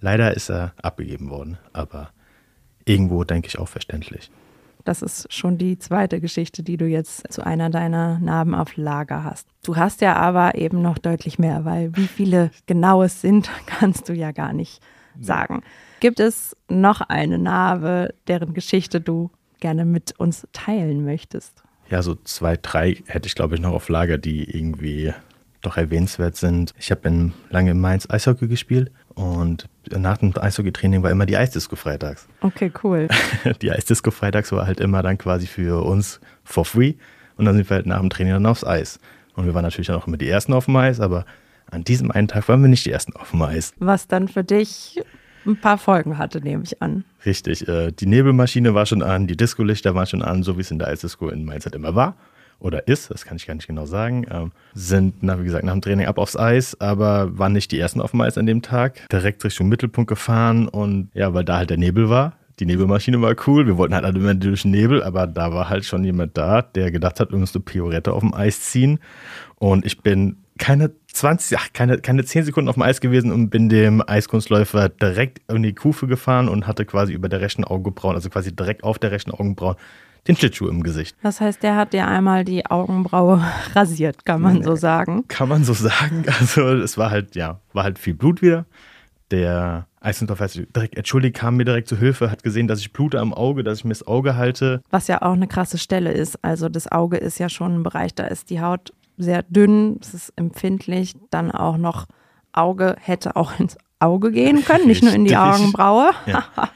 leider 0.00 0.34
ist 0.34 0.50
er 0.50 0.72
abgegeben 0.82 1.30
worden. 1.30 1.58
Aber 1.72 2.10
irgendwo 2.84 3.22
denke 3.22 3.46
ich 3.46 3.58
auch 3.58 3.68
verständlich. 3.68 4.30
Das 4.84 5.02
ist 5.02 5.32
schon 5.32 5.56
die 5.56 5.78
zweite 5.78 6.20
Geschichte, 6.20 6.64
die 6.64 6.76
du 6.76 6.86
jetzt 6.86 7.32
zu 7.32 7.46
einer 7.46 7.70
deiner 7.70 8.18
Narben 8.18 8.54
auf 8.54 8.76
Lager 8.76 9.22
hast. 9.22 9.46
Du 9.62 9.76
hast 9.76 10.00
ja 10.00 10.16
aber 10.16 10.56
eben 10.56 10.82
noch 10.82 10.98
deutlich 10.98 11.38
mehr, 11.38 11.64
weil 11.64 11.96
wie 11.96 12.08
viele 12.08 12.50
genau 12.66 13.02
es 13.02 13.20
sind, 13.20 13.48
kannst 13.66 14.08
du 14.08 14.12
ja 14.12 14.32
gar 14.32 14.52
nicht 14.52 14.82
sagen. 15.20 15.62
Gibt 16.00 16.18
es 16.18 16.56
noch 16.68 17.02
eine 17.02 17.38
Narbe, 17.38 18.14
deren 18.26 18.54
Geschichte 18.54 19.02
du 19.02 19.30
gerne 19.60 19.84
mit 19.84 20.18
uns 20.18 20.48
teilen 20.54 21.04
möchtest? 21.04 21.62
Ja, 21.90 22.02
so 22.02 22.14
zwei, 22.14 22.56
drei 22.56 23.02
hätte 23.06 23.26
ich, 23.26 23.34
glaube 23.34 23.54
ich, 23.54 23.60
noch 23.60 23.72
auf 23.72 23.90
Lager, 23.90 24.16
die 24.16 24.44
irgendwie 24.44 25.12
doch 25.60 25.76
erwähnenswert 25.76 26.36
sind. 26.36 26.72
Ich 26.78 26.90
habe 26.90 27.06
in, 27.06 27.34
lange 27.50 27.72
in 27.72 27.80
Mainz 27.80 28.08
Eishockey 28.08 28.48
gespielt 28.48 28.90
und 29.14 29.68
nach 29.90 30.16
dem 30.16 30.32
Eishockeytraining 30.34 31.02
war 31.02 31.10
immer 31.10 31.26
die 31.26 31.36
Eisdisco 31.36 31.76
freitags. 31.76 32.26
Okay, 32.40 32.72
cool. 32.82 33.08
die 33.60 33.70
Eisdisco 33.70 34.10
freitags 34.10 34.52
war 34.52 34.66
halt 34.66 34.80
immer 34.80 35.02
dann 35.02 35.18
quasi 35.18 35.46
für 35.46 35.84
uns 35.84 36.18
for 36.44 36.64
free. 36.64 36.94
Und 37.36 37.44
dann 37.44 37.56
sind 37.56 37.68
wir 37.68 37.76
halt 37.76 37.86
nach 37.86 38.00
dem 38.00 38.08
Training 38.08 38.32
dann 38.32 38.46
aufs 38.46 38.64
Eis. 38.64 39.00
Und 39.34 39.44
wir 39.44 39.52
waren 39.52 39.64
natürlich 39.64 39.88
dann 39.88 39.96
auch 39.96 40.06
immer 40.06 40.16
die 40.16 40.28
Ersten 40.28 40.54
auf 40.54 40.64
dem 40.64 40.76
Eis, 40.76 40.98
aber 40.98 41.26
an 41.70 41.84
diesem 41.84 42.10
einen 42.10 42.28
Tag 42.28 42.48
waren 42.48 42.62
wir 42.62 42.68
nicht 42.68 42.86
die 42.86 42.90
Ersten 42.90 43.12
auf 43.14 43.30
dem 43.32 43.42
Eis. 43.42 43.74
Was 43.78 44.08
dann 44.08 44.28
für 44.28 44.44
dich 44.44 45.00
ein 45.46 45.56
paar 45.56 45.78
Folgen 45.78 46.18
hatte, 46.18 46.40
nehme 46.40 46.62
ich 46.64 46.80
an. 46.82 47.04
Richtig, 47.24 47.66
äh, 47.68 47.92
die 47.92 48.06
Nebelmaschine 48.06 48.74
war 48.74 48.86
schon 48.86 49.02
an, 49.02 49.26
die 49.26 49.36
Discolichter 49.36 49.94
waren 49.94 50.06
schon 50.06 50.22
an, 50.22 50.42
so 50.42 50.56
wie 50.56 50.62
es 50.62 50.70
in 50.70 50.78
der 50.78 50.88
Eisdisco 50.88 51.28
in 51.28 51.44
Mainz 51.44 51.64
halt 51.64 51.74
immer 51.74 51.94
war. 51.94 52.16
Oder 52.60 52.86
ist, 52.88 53.10
das 53.10 53.24
kann 53.24 53.38
ich 53.38 53.46
gar 53.46 53.54
nicht 53.54 53.66
genau 53.66 53.86
sagen. 53.86 54.26
Ähm, 54.30 54.52
sind, 54.74 55.22
na, 55.22 55.40
wie 55.40 55.44
gesagt, 55.44 55.64
nach 55.64 55.72
dem 55.72 55.80
Training 55.80 56.06
ab 56.06 56.18
aufs 56.18 56.36
Eis, 56.36 56.78
aber 56.78 57.38
waren 57.38 57.54
nicht 57.54 57.72
die 57.72 57.78
Ersten 57.78 58.02
auf 58.02 58.10
dem 58.10 58.20
Eis 58.20 58.36
an 58.36 58.44
dem 58.46 58.60
Tag. 58.60 59.08
Direkt 59.10 59.42
Richtung 59.44 59.68
Mittelpunkt 59.68 60.08
gefahren 60.08 60.68
und 60.68 61.08
ja, 61.14 61.32
weil 61.32 61.44
da 61.44 61.56
halt 61.56 61.70
der 61.70 61.78
Nebel 61.78 62.10
war. 62.10 62.34
Die 62.58 62.66
Nebelmaschine 62.66 63.22
war 63.22 63.34
cool. 63.46 63.66
Wir 63.66 63.78
wollten 63.78 63.94
halt 63.94 64.04
alle 64.04 64.18
immer 64.18 64.34
durch 64.34 64.62
den 64.62 64.72
Nebel, 64.72 65.02
aber 65.02 65.26
da 65.26 65.54
war 65.54 65.70
halt 65.70 65.86
schon 65.86 66.04
jemand 66.04 66.36
da, 66.36 66.60
der 66.60 66.90
gedacht 66.90 67.18
hat, 67.18 67.30
wir 67.30 67.38
müssen 67.38 67.62
Piorette 67.62 68.12
auf 68.12 68.20
dem 68.20 68.34
Eis 68.34 68.60
ziehen. 68.60 68.98
Und 69.56 69.86
ich 69.86 70.02
bin 70.02 70.36
keine 70.60 70.92
20, 71.12 71.58
ach, 71.58 71.68
keine, 71.72 71.98
keine 71.98 72.24
10 72.24 72.44
Sekunden 72.44 72.68
auf 72.68 72.74
dem 72.74 72.82
Eis 72.82 73.00
gewesen 73.00 73.32
und 73.32 73.48
bin 73.48 73.68
dem 73.68 74.04
Eiskunstläufer 74.06 74.90
direkt 74.90 75.40
in 75.50 75.64
die 75.64 75.74
Kufe 75.74 76.06
gefahren 76.06 76.48
und 76.48 76.68
hatte 76.68 76.84
quasi 76.84 77.12
über 77.12 77.28
der 77.28 77.40
rechten 77.40 77.64
Augenbrauen, 77.64 78.14
also 78.14 78.28
quasi 78.28 78.54
direkt 78.54 78.84
auf 78.84 78.98
der 78.98 79.10
rechten 79.10 79.32
Augenbrauen, 79.32 79.76
den 80.28 80.36
Schlittschuh 80.36 80.68
im 80.68 80.82
Gesicht. 80.82 81.16
Das 81.22 81.40
heißt, 81.40 81.62
der 81.62 81.76
hat 81.76 81.94
dir 81.94 82.06
einmal 82.06 82.44
die 82.44 82.66
Augenbraue 82.66 83.42
rasiert, 83.74 84.24
kann 84.26 84.42
man 84.42 84.62
so 84.62 84.76
sagen. 84.76 85.24
Kann 85.28 85.48
man 85.48 85.64
so 85.64 85.72
sagen. 85.72 86.24
Also 86.38 86.68
es 86.74 86.98
war 86.98 87.10
halt, 87.10 87.34
ja, 87.34 87.58
war 87.72 87.84
halt 87.84 87.98
viel 87.98 88.14
Blut 88.14 88.42
wieder. 88.42 88.66
Der 89.30 89.86
Eiskunstläufer 90.00 90.44
hat 90.44 90.50
sich 90.50 90.66
direkt 90.70 90.96
entschuldigt, 90.96 91.36
kam 91.36 91.56
mir 91.56 91.64
direkt 91.64 91.88
zu 91.88 91.96
Hilfe, 91.96 92.30
hat 92.30 92.42
gesehen, 92.42 92.68
dass 92.68 92.80
ich 92.80 92.92
blute 92.92 93.18
am 93.18 93.32
Auge, 93.32 93.64
dass 93.64 93.78
ich 93.78 93.84
mir 93.84 93.90
das 93.90 94.06
Auge 94.06 94.36
halte. 94.36 94.82
Was 94.90 95.08
ja 95.08 95.22
auch 95.22 95.32
eine 95.32 95.46
krasse 95.46 95.78
Stelle 95.78 96.12
ist. 96.12 96.44
Also 96.44 96.68
das 96.68 96.90
Auge 96.90 97.16
ist 97.16 97.38
ja 97.38 97.48
schon 97.48 97.76
ein 97.76 97.82
Bereich, 97.82 98.14
da 98.14 98.24
ist 98.24 98.50
die 98.50 98.60
Haut 98.60 98.92
sehr 99.22 99.42
dünn, 99.44 99.98
es 100.00 100.14
ist 100.14 100.32
empfindlich. 100.36 101.14
Dann 101.30 101.50
auch 101.50 101.76
noch 101.76 102.06
Auge 102.52 102.96
hätte 103.00 103.36
auch 103.36 103.58
ins 103.60 103.76
Auge 104.00 104.32
gehen 104.32 104.64
können, 104.64 104.86
nicht 104.86 105.02
nur 105.04 105.12
in 105.12 105.24
die. 105.24 105.36
Augenbraue. 105.36 106.10
Ja. 106.26 106.44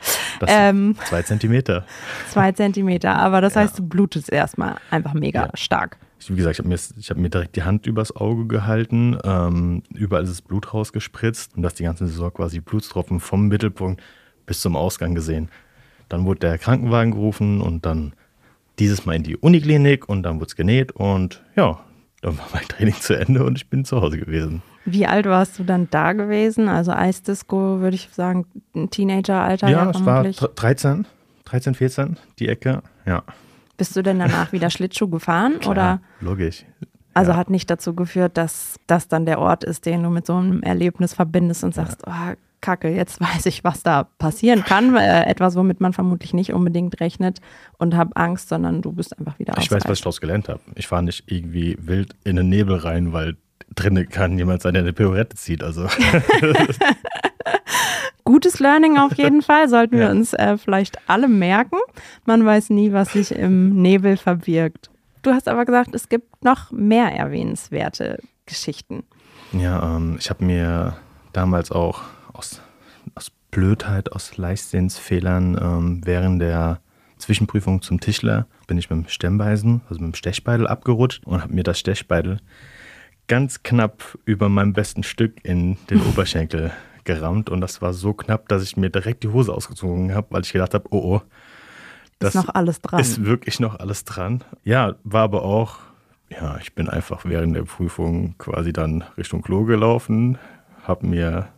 Ähm. 0.49 0.97
zwei 1.07 1.23
Zentimeter. 1.23 1.87
Zwei 2.29 2.51
Zentimeter. 2.53 3.17
Aber 3.17 3.41
das 3.41 3.55
heißt, 3.55 3.79
du 3.79 3.87
blutest 3.87 4.31
erstmal 4.33 4.75
einfach 4.91 5.15
mega 5.15 5.45
Ja. 5.45 5.51
stark. 5.55 5.97
Wie 6.27 6.35
gesagt, 6.35 6.55
ich 6.55 6.59
habe 6.59 6.69
mir, 6.69 6.75
ich 6.99 7.09
hab 7.09 7.17
mir 7.17 7.31
direkt 7.31 7.55
die 7.55 7.63
Hand 7.63 7.87
übers 7.87 8.15
Auge 8.15 8.47
gehalten. 8.47 9.17
Ähm, 9.25 9.83
überall 9.95 10.25
ist 10.25 10.31
das 10.31 10.43
Blut 10.43 10.75
rausgespritzt 10.75 11.57
und 11.57 11.63
das 11.63 11.75
die 11.75 11.85
ganze 11.85 12.07
Saison 12.09 12.35
quasi 12.35 12.61
Blutstropfen 12.61 13.21
vom 13.21 13.47
Mittelpunkt 13.47 14.03
bis 14.45 14.61
zum 14.61 14.75
Ausgang 14.75 15.15
gesehen. 15.15 15.49
Dann 16.09 16.25
wurde 16.27 16.41
der 16.41 16.59
Krankenwagen 16.59 17.13
gerufen 17.13 17.61
und 17.61 17.87
dann 17.87 18.13
dieses 18.81 19.07
Mal 19.07 19.15
in 19.15 19.23
die 19.23 19.37
Uniklinik 19.37 20.09
und 20.09 20.25
dann 20.25 20.37
wurde 20.37 20.47
es 20.47 20.57
genäht 20.57 20.93
und 20.93 21.43
ja, 21.57 21.79
dann 22.25 22.38
war 22.38 22.49
mein 22.52 22.66
Training 22.66 22.95
zu 22.95 23.16
Ende 23.19 23.45
und 23.45 23.57
ich 23.57 23.69
bin 23.69 23.85
zu 23.85 24.00
Hause 24.00 24.19
gewesen. 24.19 24.62
Wie 24.85 25.07
alt 25.07 25.26
warst 25.26 25.59
du 25.59 25.64
dann 25.64 25.88
da 25.90 26.12
gewesen? 26.12 26.69
Also 26.69 26.93
Eisdisco, 26.93 27.81
würde 27.81 27.95
ich 27.95 28.09
sagen, 28.12 28.47
Teenageralter. 28.90 29.69
Ja, 29.69 29.85
ja 29.85 29.90
es 29.90 30.04
war 30.04 30.25
13, 30.25 31.07
13, 31.45 31.75
14, 31.75 32.16
die 32.38 32.49
Ecke, 32.49 32.83
ja. 33.07 33.23
Bist 33.76 33.97
du 33.97 34.02
denn 34.02 34.19
danach 34.19 34.52
wieder 34.52 34.71
Schlittschuh 34.71 35.09
gefahren? 35.09 35.59
Klar, 35.61 35.71
oder? 35.71 36.00
Logisch. 36.21 36.64
Also 37.12 37.33
ja. 37.33 37.37
hat 37.37 37.50
nicht 37.50 37.71
dazu 37.71 37.95
geführt, 37.95 38.37
dass 38.37 38.76
das 38.87 39.09
dann 39.09 39.26
der 39.26 39.38
Ort 39.38 39.64
ist, 39.64 39.87
den 39.87 40.02
du 40.02 40.11
mit 40.11 40.26
so 40.26 40.37
einem 40.37 40.62
Erlebnis 40.62 41.14
verbindest 41.14 41.64
und 41.64 41.75
sagst, 41.75 42.02
ja. 42.07 42.33
oh, 42.33 42.37
Kacke, 42.64 42.88
jetzt 42.88 43.21
weiß 43.21 43.47
ich, 43.47 43.62
was 43.62 43.83
da 43.83 44.04
passieren 44.18 44.64
kann. 44.64 44.97
Äh, 44.97 45.26
etwas, 45.26 45.54
womit 45.54 45.80
man 45.80 45.92
vermutlich 45.92 46.33
nicht 46.33 46.52
unbedingt 46.52 46.99
rechnet 47.00 47.40
und 47.78 47.94
habe 47.94 48.16
Angst, 48.16 48.49
sondern 48.49 48.83
du 48.83 48.92
bist 48.92 49.16
einfach 49.18 49.38
wieder 49.38 49.54
Ich 49.59 49.71
weiß, 49.71 49.85
was 49.85 49.99
ich 49.99 50.02
daraus 50.02 50.21
gelernt 50.21 50.49
habe. 50.49 50.61
Ich 50.75 50.88
fahre 50.88 51.02
nicht 51.02 51.30
irgendwie 51.30 51.76
wild 51.80 52.16
in 52.25 52.37
den 52.37 52.49
Nebel 52.49 52.76
rein, 52.76 53.12
weil 53.12 53.37
drinnen 53.75 54.09
kann 54.09 54.38
jemand 54.38 54.62
sein, 54.62 54.75
der 54.75 54.83
eine 54.83 54.92
Pirouette 54.92 55.37
zieht. 55.37 55.62
Also. 55.62 55.87
Gutes 58.25 58.59
Learning 58.59 58.97
auf 58.97 59.14
jeden 59.14 59.42
Fall, 59.42 59.68
sollten 59.68 59.99
wir 59.99 60.11
uns 60.11 60.33
äh, 60.33 60.56
vielleicht 60.56 60.99
alle 61.09 61.28
merken. 61.28 61.76
Man 62.25 62.47
weiß 62.47 62.71
nie, 62.71 62.92
was 62.92 63.12
sich 63.12 63.33
im 63.33 63.83
Nebel 63.83 64.16
verbirgt. 64.16 64.90
Du 65.23 65.33
hast 65.33 65.49
aber 65.49 65.64
gesagt, 65.66 65.94
es 65.94 66.09
gibt 66.09 66.42
noch 66.42 66.73
mehr 66.73 67.14
erwähnenswerte 67.14 68.18
Geschichten. 68.47 69.04
Ja, 69.52 69.97
ähm, 69.97 70.16
ich 70.18 70.30
habe 70.30 70.44
mir 70.44 70.97
damals 71.33 71.71
auch 71.71 72.02
aus, 72.35 72.61
aus 73.14 73.31
Blödheit, 73.50 74.12
aus 74.12 74.37
Leichtsinnsfehlern 74.37 75.59
ähm, 75.61 76.00
während 76.05 76.43
der 76.43 76.81
Zwischenprüfung 77.19 77.81
zum 77.81 78.00
Tischler 78.00 78.47
bin 78.67 78.76
ich 78.76 78.91
mit 78.91 78.99
dem 78.99 79.09
Stemmbeisen, 79.09 79.81
also 79.88 80.03
mit 80.03 80.12
dem 80.12 80.17
Stechbeidel 80.17 80.67
abgerutscht 80.67 81.25
und 81.26 81.41
habe 81.43 81.55
mir 81.55 81.62
das 81.62 81.79
Stechbeidel 81.79 82.41
ganz 83.29 83.62
knapp 83.62 84.19
über 84.25 84.49
meinem 84.49 84.73
besten 84.73 85.03
Stück 85.03 85.45
in 85.45 85.79
den 85.88 86.03
Oberschenkel 86.09 86.73
gerammt 87.05 87.50
und 87.50 87.61
das 87.61 87.81
war 87.81 87.93
so 87.93 88.12
knapp, 88.12 88.49
dass 88.49 88.62
ich 88.62 88.76
mir 88.76 88.91
direkt 88.91 89.23
die 89.23 89.29
Hose 89.29 89.53
ausgezogen 89.53 90.14
habe, 90.14 90.26
weil 90.31 90.43
ich 90.43 90.53
gedacht 90.53 90.75
habe, 90.75 90.88
oh 90.91 91.17
oh, 91.17 91.23
das 92.19 92.35
ist 92.35 92.47
noch 92.47 92.55
alles 92.55 92.81
dran. 92.81 93.00
Ist 93.00 93.25
wirklich 93.25 93.61
noch 93.61 93.79
alles 93.79 94.05
dran. 94.05 94.43
Ja, 94.62 94.95
war 95.05 95.23
aber 95.23 95.43
auch, 95.43 95.79
ja, 96.31 96.59
ich 96.59 96.75
bin 96.75 96.88
einfach 96.88 97.25
während 97.25 97.55
der 97.55 97.64
Prüfung 97.64 98.37
quasi 98.38 98.73
dann 98.73 99.05
Richtung 99.17 99.43
Klo 99.43 99.64
gelaufen, 99.64 100.38
habe 100.85 101.07
mir 101.07 101.49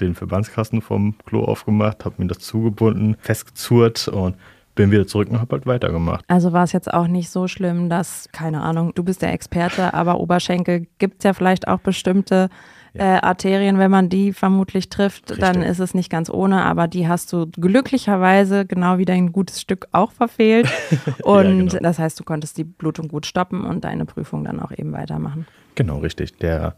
den 0.00 0.14
Verbandskasten 0.14 0.82
vom 0.82 1.16
Klo 1.24 1.44
aufgemacht, 1.44 2.04
habe 2.04 2.16
mir 2.18 2.28
das 2.28 2.38
zugebunden, 2.38 3.16
festgezurrt 3.20 4.08
und 4.08 4.36
bin 4.74 4.90
wieder 4.90 5.06
zurück 5.06 5.28
und 5.30 5.40
habe 5.40 5.52
halt 5.52 5.66
weitergemacht. 5.66 6.24
Also 6.28 6.52
war 6.52 6.64
es 6.64 6.72
jetzt 6.72 6.92
auch 6.92 7.06
nicht 7.06 7.30
so 7.30 7.46
schlimm, 7.46 7.88
dass, 7.88 8.28
keine 8.32 8.62
Ahnung, 8.62 8.92
du 8.94 9.04
bist 9.04 9.22
der 9.22 9.32
Experte, 9.32 9.94
aber 9.94 10.18
Oberschenkel 10.18 10.86
gibt 10.98 11.18
es 11.18 11.24
ja 11.24 11.32
vielleicht 11.32 11.68
auch 11.68 11.78
bestimmte 11.78 12.48
ja. 12.94 13.16
äh, 13.16 13.20
Arterien, 13.20 13.78
wenn 13.78 13.90
man 13.90 14.08
die 14.08 14.32
vermutlich 14.32 14.88
trifft, 14.88 15.30
Richtig. 15.30 15.38
dann 15.38 15.62
ist 15.62 15.78
es 15.78 15.94
nicht 15.94 16.10
ganz 16.10 16.28
ohne, 16.28 16.64
aber 16.64 16.88
die 16.88 17.06
hast 17.06 17.32
du 17.32 17.46
glücklicherweise 17.46 18.66
genau 18.66 18.98
wie 18.98 19.04
dein 19.04 19.32
gutes 19.32 19.60
Stück 19.60 19.86
auch 19.92 20.12
verfehlt. 20.12 20.68
Und 21.22 21.72
ja, 21.72 21.78
genau. 21.78 21.78
das 21.82 21.98
heißt, 21.98 22.18
du 22.18 22.24
konntest 22.24 22.58
die 22.58 22.64
Blutung 22.64 23.08
gut 23.08 23.26
stoppen 23.26 23.64
und 23.64 23.84
deine 23.84 24.06
Prüfung 24.06 24.44
dann 24.44 24.60
auch 24.60 24.72
eben 24.72 24.92
weitermachen. 24.92 25.46
Genau, 25.76 25.98
richtig. 25.98 26.36
Der 26.38 26.74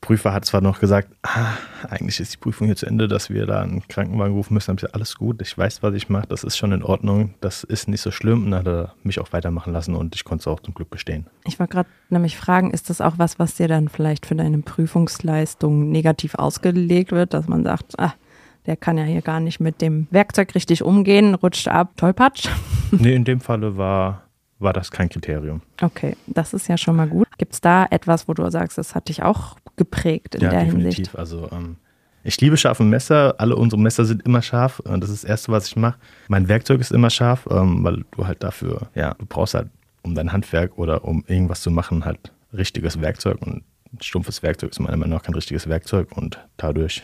Prüfer 0.00 0.32
hat 0.32 0.46
zwar 0.46 0.60
noch 0.62 0.80
gesagt, 0.80 1.08
ah, 1.22 1.52
eigentlich 1.88 2.20
ist 2.20 2.32
die 2.32 2.38
Prüfung 2.38 2.66
hier 2.66 2.76
zu 2.76 2.86
Ende, 2.86 3.06
dass 3.06 3.28
wir 3.28 3.44
da 3.44 3.60
einen 3.60 3.86
Krankenwagen 3.86 4.34
rufen 4.34 4.54
müssen. 4.54 4.68
Dann 4.68 4.72
habe 4.74 4.78
ich 4.78 4.82
gesagt, 4.82 4.94
alles 4.94 5.16
gut, 5.16 5.42
ich 5.42 5.56
weiß, 5.56 5.82
was 5.82 5.94
ich 5.94 6.08
mache, 6.08 6.26
das 6.28 6.44
ist 6.44 6.56
schon 6.56 6.72
in 6.72 6.82
Ordnung, 6.82 7.34
das 7.40 7.64
ist 7.64 7.88
nicht 7.88 8.00
so 8.00 8.10
schlimm. 8.10 8.44
Und 8.44 8.50
dann 8.52 8.60
hat 8.60 8.66
er 8.66 8.94
mich 9.02 9.20
auch 9.20 9.32
weitermachen 9.32 9.72
lassen 9.72 9.94
und 9.94 10.14
ich 10.14 10.24
konnte 10.24 10.42
es 10.42 10.46
auch 10.46 10.60
zum 10.60 10.74
Glück 10.74 10.88
bestehen. 10.90 11.26
Ich 11.46 11.58
wollte 11.58 11.74
gerade 11.74 11.88
nämlich 12.08 12.36
fragen, 12.36 12.70
ist 12.70 12.88
das 12.88 13.00
auch 13.00 13.18
was, 13.18 13.38
was 13.38 13.54
dir 13.56 13.68
dann 13.68 13.88
vielleicht 13.88 14.24
für 14.24 14.34
deine 14.34 14.58
Prüfungsleistung 14.58 15.90
negativ 15.90 16.34
ausgelegt 16.34 17.12
wird, 17.12 17.34
dass 17.34 17.46
man 17.46 17.64
sagt, 17.64 17.98
ah, 17.98 18.14
der 18.66 18.76
kann 18.76 18.98
ja 18.98 19.04
hier 19.04 19.22
gar 19.22 19.40
nicht 19.40 19.60
mit 19.60 19.80
dem 19.82 20.06
Werkzeug 20.10 20.54
richtig 20.54 20.82
umgehen, 20.82 21.34
rutscht 21.34 21.68
ab, 21.68 21.92
tollpatsch? 21.96 22.48
Nee, 22.92 23.14
in 23.14 23.24
dem 23.24 23.40
Falle 23.40 23.76
war 23.76 24.24
war 24.60 24.72
das 24.72 24.90
kein 24.90 25.08
Kriterium. 25.08 25.62
Okay, 25.80 26.16
das 26.26 26.54
ist 26.54 26.68
ja 26.68 26.76
schon 26.76 26.96
mal 26.96 27.08
gut. 27.08 27.26
Gibt 27.38 27.54
es 27.54 27.60
da 27.60 27.86
etwas, 27.90 28.28
wo 28.28 28.34
du 28.34 28.48
sagst, 28.50 28.78
das 28.78 28.94
hat 28.94 29.08
dich 29.08 29.22
auch 29.22 29.56
geprägt 29.76 30.34
in 30.34 30.42
ja, 30.42 30.50
der 30.50 30.64
definitiv. 30.64 30.96
Hinsicht? 30.96 31.18
Also 31.18 31.48
ähm, 31.50 31.76
ich 32.22 32.40
liebe 32.40 32.56
scharfe 32.56 32.84
Messer. 32.84 33.34
Alle 33.38 33.56
unsere 33.56 33.80
Messer 33.80 34.04
sind 34.04 34.22
immer 34.22 34.42
scharf. 34.42 34.80
Und 34.80 35.02
das 35.02 35.10
ist 35.10 35.24
das 35.24 35.30
Erste, 35.30 35.52
was 35.52 35.66
ich 35.66 35.76
mache. 35.76 35.98
Mein 36.28 36.48
Werkzeug 36.48 36.80
ist 36.80 36.92
immer 36.92 37.10
scharf, 37.10 37.48
ähm, 37.50 37.82
weil 37.82 38.04
du 38.10 38.26
halt 38.26 38.42
dafür, 38.42 38.88
ja, 38.94 39.14
du 39.14 39.26
brauchst 39.26 39.54
halt 39.54 39.68
um 40.02 40.14
dein 40.14 40.32
Handwerk 40.32 40.78
oder 40.78 41.04
um 41.04 41.24
irgendwas 41.26 41.62
zu 41.62 41.70
machen, 41.70 42.04
halt 42.04 42.32
richtiges 42.52 43.00
Werkzeug. 43.00 43.40
Und 43.40 43.64
ein 43.92 44.02
stumpfes 44.02 44.42
Werkzeug 44.42 44.70
ist 44.70 44.80
meiner 44.80 44.96
Meinung 44.96 45.16
nach 45.16 45.22
kein 45.22 45.34
richtiges 45.34 45.68
Werkzeug. 45.68 46.08
Und 46.16 46.38
dadurch 46.56 47.02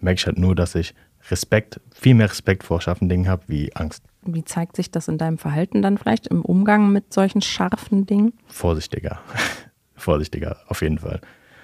merke 0.00 0.18
ich 0.18 0.26
halt 0.26 0.38
nur, 0.38 0.54
dass 0.54 0.74
ich 0.74 0.94
Respekt, 1.30 1.80
viel 1.92 2.14
mehr 2.14 2.30
Respekt 2.30 2.64
vor 2.64 2.80
scharfen 2.80 3.08
Dingen 3.08 3.28
habe 3.28 3.42
wie 3.48 3.74
Angst. 3.76 4.02
Wie 4.34 4.44
zeigt 4.44 4.76
sich 4.76 4.90
das 4.90 5.08
in 5.08 5.18
deinem 5.18 5.38
Verhalten 5.38 5.82
dann 5.82 5.98
vielleicht 5.98 6.26
im 6.26 6.42
Umgang 6.42 6.92
mit 6.92 7.12
solchen 7.12 7.40
scharfen 7.40 8.06
Dingen? 8.06 8.32
Vorsichtiger. 8.46 9.20
Vorsichtiger, 9.96 10.58
auf 10.68 10.82
jeden 10.82 10.98
Fall. 10.98 11.20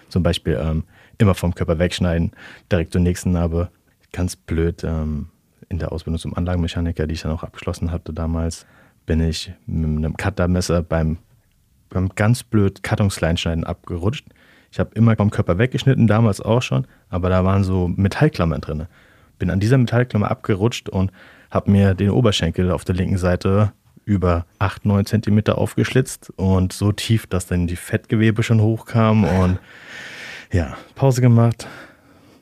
Zum 0.09 0.23
Beispiel 0.23 0.59
ähm, 0.61 0.85
immer 1.18 1.35
vom 1.35 1.54
Körper 1.54 1.78
wegschneiden, 1.78 2.33
direkt 2.71 2.92
zur 2.92 3.00
nächsten 3.00 3.33
Narbe. 3.33 3.71
Ganz 4.12 4.37
blöd. 4.37 4.85
Ähm, 4.85 5.28
in 5.68 5.78
der 5.78 5.92
Ausbildung 5.92 6.18
zum 6.18 6.35
Anlagenmechaniker, 6.35 7.06
die 7.06 7.14
ich 7.14 7.23
dann 7.23 7.33
auch 7.33 7.42
abgeschlossen 7.42 7.90
hatte 7.90 8.12
damals, 8.12 8.66
bin 9.06 9.21
ich 9.21 9.52
mit 9.66 10.04
einem 10.04 10.16
Cuttermesser 10.16 10.83
beim, 10.83 11.18
beim 11.90 12.09
ganz 12.11 12.42
blöd 12.42 12.83
Kartonskleinschneiden 12.83 13.64
abgerutscht. 13.64 14.26
Ich 14.71 14.80
habe 14.80 14.90
immer 14.94 15.16
vom 15.16 15.30
Körper 15.30 15.59
weggeschnitten, 15.59 16.06
damals 16.06 16.40
auch 16.40 16.62
schon, 16.62 16.87
aber 17.09 17.28
da 17.28 17.44
waren 17.44 17.64
so 17.64 17.88
Metallklammern 17.88 18.61
drin. 18.61 18.87
Bin 19.38 19.50
an 19.50 19.60
dieser 19.60 19.78
Metallklammer 19.78 20.30
abgerutscht 20.30 20.88
und 20.88 21.10
habe 21.50 21.70
mir 21.70 21.94
den 21.94 22.10
Oberschenkel 22.10 22.70
auf 22.70 22.84
der 22.84 22.94
linken 22.94 23.18
Seite 23.18 23.72
über 24.04 24.46
8, 24.58 24.84
9 24.84 25.06
Zentimeter 25.06 25.58
aufgeschlitzt 25.58 26.32
und 26.36 26.72
so 26.72 26.92
tief, 26.92 27.26
dass 27.26 27.46
dann 27.46 27.66
die 27.66 27.76
Fettgewebe 27.76 28.42
schon 28.42 28.60
hochkam 28.60 29.24
und 29.24 29.58
ja, 30.52 30.76
Pause 30.94 31.20
gemacht, 31.20 31.66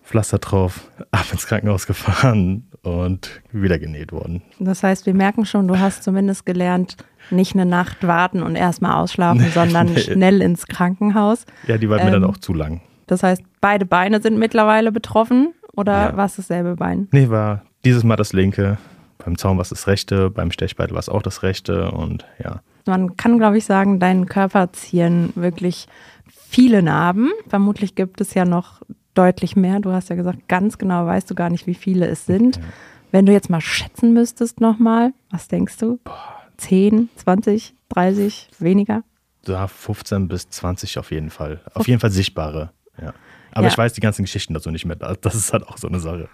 Pflaster 0.02 0.38
drauf, 0.38 0.88
ab 1.10 1.26
ins 1.32 1.46
Krankenhaus 1.46 1.86
gefahren 1.86 2.64
und 2.82 3.42
wieder 3.52 3.78
genäht 3.78 4.12
worden. 4.12 4.42
Das 4.58 4.82
heißt, 4.82 5.06
wir 5.06 5.14
merken 5.14 5.46
schon, 5.46 5.68
du 5.68 5.78
hast 5.78 6.02
zumindest 6.02 6.44
gelernt, 6.44 6.96
nicht 7.30 7.54
eine 7.54 7.64
Nacht 7.64 8.06
warten 8.06 8.42
und 8.42 8.56
erstmal 8.56 8.94
ausschlafen, 8.94 9.48
sondern 9.54 9.86
nee. 9.94 10.00
schnell 10.00 10.42
ins 10.42 10.66
Krankenhaus. 10.66 11.46
Ja, 11.66 11.78
die 11.78 11.88
war 11.88 11.98
ähm, 12.00 12.06
mir 12.06 12.10
dann 12.10 12.24
ähm, 12.24 12.30
auch 12.30 12.38
zu 12.38 12.52
lang. 12.52 12.80
Das 13.06 13.22
heißt, 13.22 13.42
beide 13.60 13.86
Beine 13.86 14.20
sind 14.20 14.38
mittlerweile 14.38 14.90
betroffen 14.90 15.54
oder 15.76 16.10
ja. 16.10 16.16
war 16.16 16.26
es 16.26 16.36
dasselbe 16.36 16.76
Bein? 16.76 17.08
Nee, 17.12 17.28
war 17.28 17.62
dieses 17.84 18.04
Mal 18.04 18.16
das 18.16 18.32
linke. 18.32 18.78
Beim 19.24 19.38
Zaun 19.38 19.56
war 19.56 19.62
es 19.62 19.68
das 19.68 19.86
rechte, 19.86 20.30
beim 20.30 20.50
Stechbeitel 20.50 20.94
war 20.94 21.00
es 21.00 21.08
auch 21.08 21.22
das 21.22 21.42
rechte 21.42 21.90
und 21.90 22.26
ja. 22.42 22.60
Man 22.86 23.16
kann, 23.16 23.38
glaube 23.38 23.58
ich, 23.58 23.64
sagen, 23.64 24.00
deinen 24.00 24.26
Körper 24.26 24.72
ziehen 24.72 25.32
wirklich 25.36 25.86
viele 26.26 26.82
Narben. 26.82 27.30
Vermutlich 27.48 27.94
gibt 27.94 28.20
es 28.20 28.34
ja 28.34 28.44
noch 28.44 28.82
deutlich 29.14 29.54
mehr. 29.54 29.78
Du 29.78 29.92
hast 29.92 30.10
ja 30.10 30.16
gesagt, 30.16 30.48
ganz 30.48 30.78
genau 30.78 31.06
weißt 31.06 31.30
du 31.30 31.34
gar 31.34 31.50
nicht, 31.50 31.66
wie 31.66 31.74
viele 31.74 32.06
es 32.06 32.26
sind. 32.26 32.56
Okay. 32.56 32.66
Wenn 33.12 33.26
du 33.26 33.32
jetzt 33.32 33.50
mal 33.50 33.60
schätzen 33.60 34.12
müsstest 34.12 34.60
nochmal, 34.60 35.12
was 35.30 35.46
denkst 35.46 35.76
du? 35.78 36.00
Boah. 36.02 36.42
10, 36.56 37.08
20, 37.16 37.74
30, 37.88 38.48
weniger? 38.58 39.02
Ja, 39.46 39.66
15 39.66 40.28
bis 40.28 40.48
20 40.48 40.98
auf 40.98 41.10
jeden 41.10 41.30
Fall. 41.30 41.60
Auf 41.74 41.88
jeden 41.88 42.00
Fall 42.00 42.10
sichtbare, 42.10 42.70
ja. 43.00 43.12
Aber 43.52 43.66
ja. 43.66 43.72
ich 43.72 43.78
weiß 43.78 43.92
die 43.92 44.00
ganzen 44.00 44.22
Geschichten 44.22 44.54
dazu 44.54 44.70
nicht 44.70 44.84
mehr. 44.84 44.96
Das 44.96 45.34
ist 45.34 45.52
halt 45.52 45.66
auch 45.66 45.78
so 45.78 45.88
eine 45.88 46.00
Sache. 46.00 46.28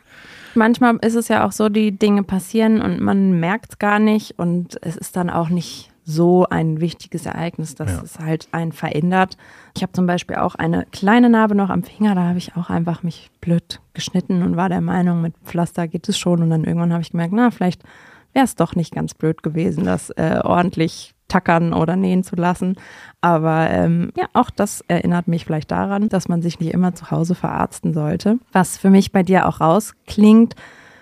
Manchmal 0.54 0.96
ist 0.96 1.14
es 1.14 1.28
ja 1.28 1.46
auch 1.46 1.52
so, 1.52 1.68
die 1.68 1.92
Dinge 1.92 2.22
passieren 2.22 2.80
und 2.80 3.00
man 3.00 3.38
merkt 3.38 3.72
es 3.72 3.78
gar 3.78 3.98
nicht 3.98 4.38
und 4.38 4.78
es 4.82 4.96
ist 4.96 5.16
dann 5.16 5.30
auch 5.30 5.48
nicht 5.48 5.90
so 6.04 6.46
ein 6.48 6.80
wichtiges 6.80 7.26
Ereignis, 7.26 7.75
dass 7.75 7.90
ja. 7.90 8.02
es 8.02 8.18
halt 8.18 8.48
einen 8.50 8.72
verändert. 8.72 9.37
Ich 9.76 9.82
habe 9.82 9.92
zum 9.92 10.06
Beispiel 10.06 10.37
auch 10.37 10.54
eine 10.54 10.87
kleine 10.90 11.28
Narbe 11.28 11.54
noch 11.54 11.68
am 11.68 11.82
Finger, 11.82 12.14
da 12.14 12.22
habe 12.22 12.38
ich 12.38 12.56
auch 12.56 12.70
einfach 12.70 13.02
mich 13.02 13.30
blöd 13.42 13.80
geschnitten 13.92 14.42
und 14.42 14.56
war 14.56 14.70
der 14.70 14.80
Meinung, 14.80 15.20
mit 15.20 15.34
Pflaster 15.44 15.87
geht 15.87 16.08
es 16.08 16.18
schon. 16.18 16.42
Und 16.42 16.48
dann 16.48 16.64
irgendwann 16.64 16.94
habe 16.94 17.02
ich 17.02 17.10
gemerkt, 17.10 17.34
na, 17.34 17.50
vielleicht 17.50 17.82
wäre 18.32 18.46
es 18.46 18.54
doch 18.54 18.75
nicht 18.75 18.94
ganz 18.94 19.12
blöd 19.12 19.42
gewesen, 19.42 19.84
das 19.84 20.08
äh, 20.10 20.40
ordentlich 20.42 21.14
tackern 21.28 21.73
oder 21.73 21.97
nähen 21.97 22.25
zu 22.25 22.37
lassen. 22.37 22.76
Aber 23.20 23.70
ähm, 23.70 24.11
ja, 24.16 24.26
auch 24.32 24.50
das 24.50 24.82
erinnert 24.88 25.28
mich 25.28 25.44
vielleicht 25.44 25.70
daran, 25.70 26.08
dass 26.08 26.28
man 26.28 26.42
sich 26.42 26.61
nicht 26.61 26.73
immer 26.73 26.94
zu 26.94 27.11
Hause 27.11 27.35
verarzten 27.35 27.94
sollte. 27.94 28.38
Was 28.52 28.78
für 28.78 28.90
mich 28.90 29.12
bei 29.12 29.23
dir 29.23 29.47
auch 29.47 29.61
rausklingt, 29.61 30.54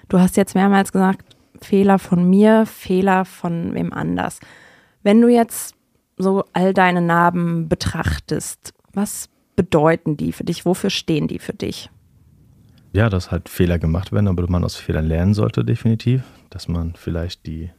du 0.08 0.18
hast 0.18 0.36
jetzt 0.36 0.54
mehrmals 0.54 0.92
gesagt, 0.92 1.36
Fehler 1.62 1.98
von 1.98 2.28
mir, 2.28 2.66
Fehler 2.66 3.24
von 3.24 3.74
wem 3.74 3.92
anders. 3.92 4.40
Wenn 5.02 5.20
du 5.20 5.28
jetzt 5.28 5.74
so 6.18 6.44
all 6.52 6.74
deine 6.74 7.00
Narben 7.00 7.68
betrachtest, 7.68 8.74
was 8.92 9.28
bedeuten 9.54 10.16
die 10.16 10.32
für 10.32 10.44
dich? 10.44 10.64
Wofür 10.64 10.90
stehen 10.90 11.28
die 11.28 11.38
für 11.38 11.54
dich? 11.54 11.90
Ja, 12.92 13.10
dass 13.10 13.30
halt 13.30 13.48
Fehler 13.48 13.78
gemacht 13.78 14.12
werden, 14.12 14.28
aber 14.28 14.48
man 14.48 14.64
aus 14.64 14.76
Fehlern 14.76 15.06
lernen 15.06 15.34
sollte, 15.34 15.64
definitiv. 15.64 16.22
Dass 16.50 16.68
man 16.68 16.94
vielleicht 16.96 17.46
die 17.46 17.70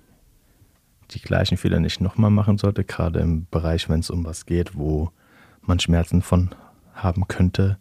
die 1.11 1.21
gleichen 1.21 1.57
Fehler 1.57 1.79
nicht 1.79 2.01
nochmal 2.01 2.31
machen 2.31 2.57
sollte, 2.57 2.83
gerade 2.83 3.19
im 3.19 3.47
Bereich, 3.49 3.89
wenn 3.89 3.99
es 4.01 4.09
um 4.09 4.25
was 4.25 4.45
geht, 4.45 4.75
wo 4.77 5.11
man 5.61 5.79
Schmerzen 5.79 6.21
von 6.21 6.53
haben 6.93 7.27
könnte. 7.27 7.77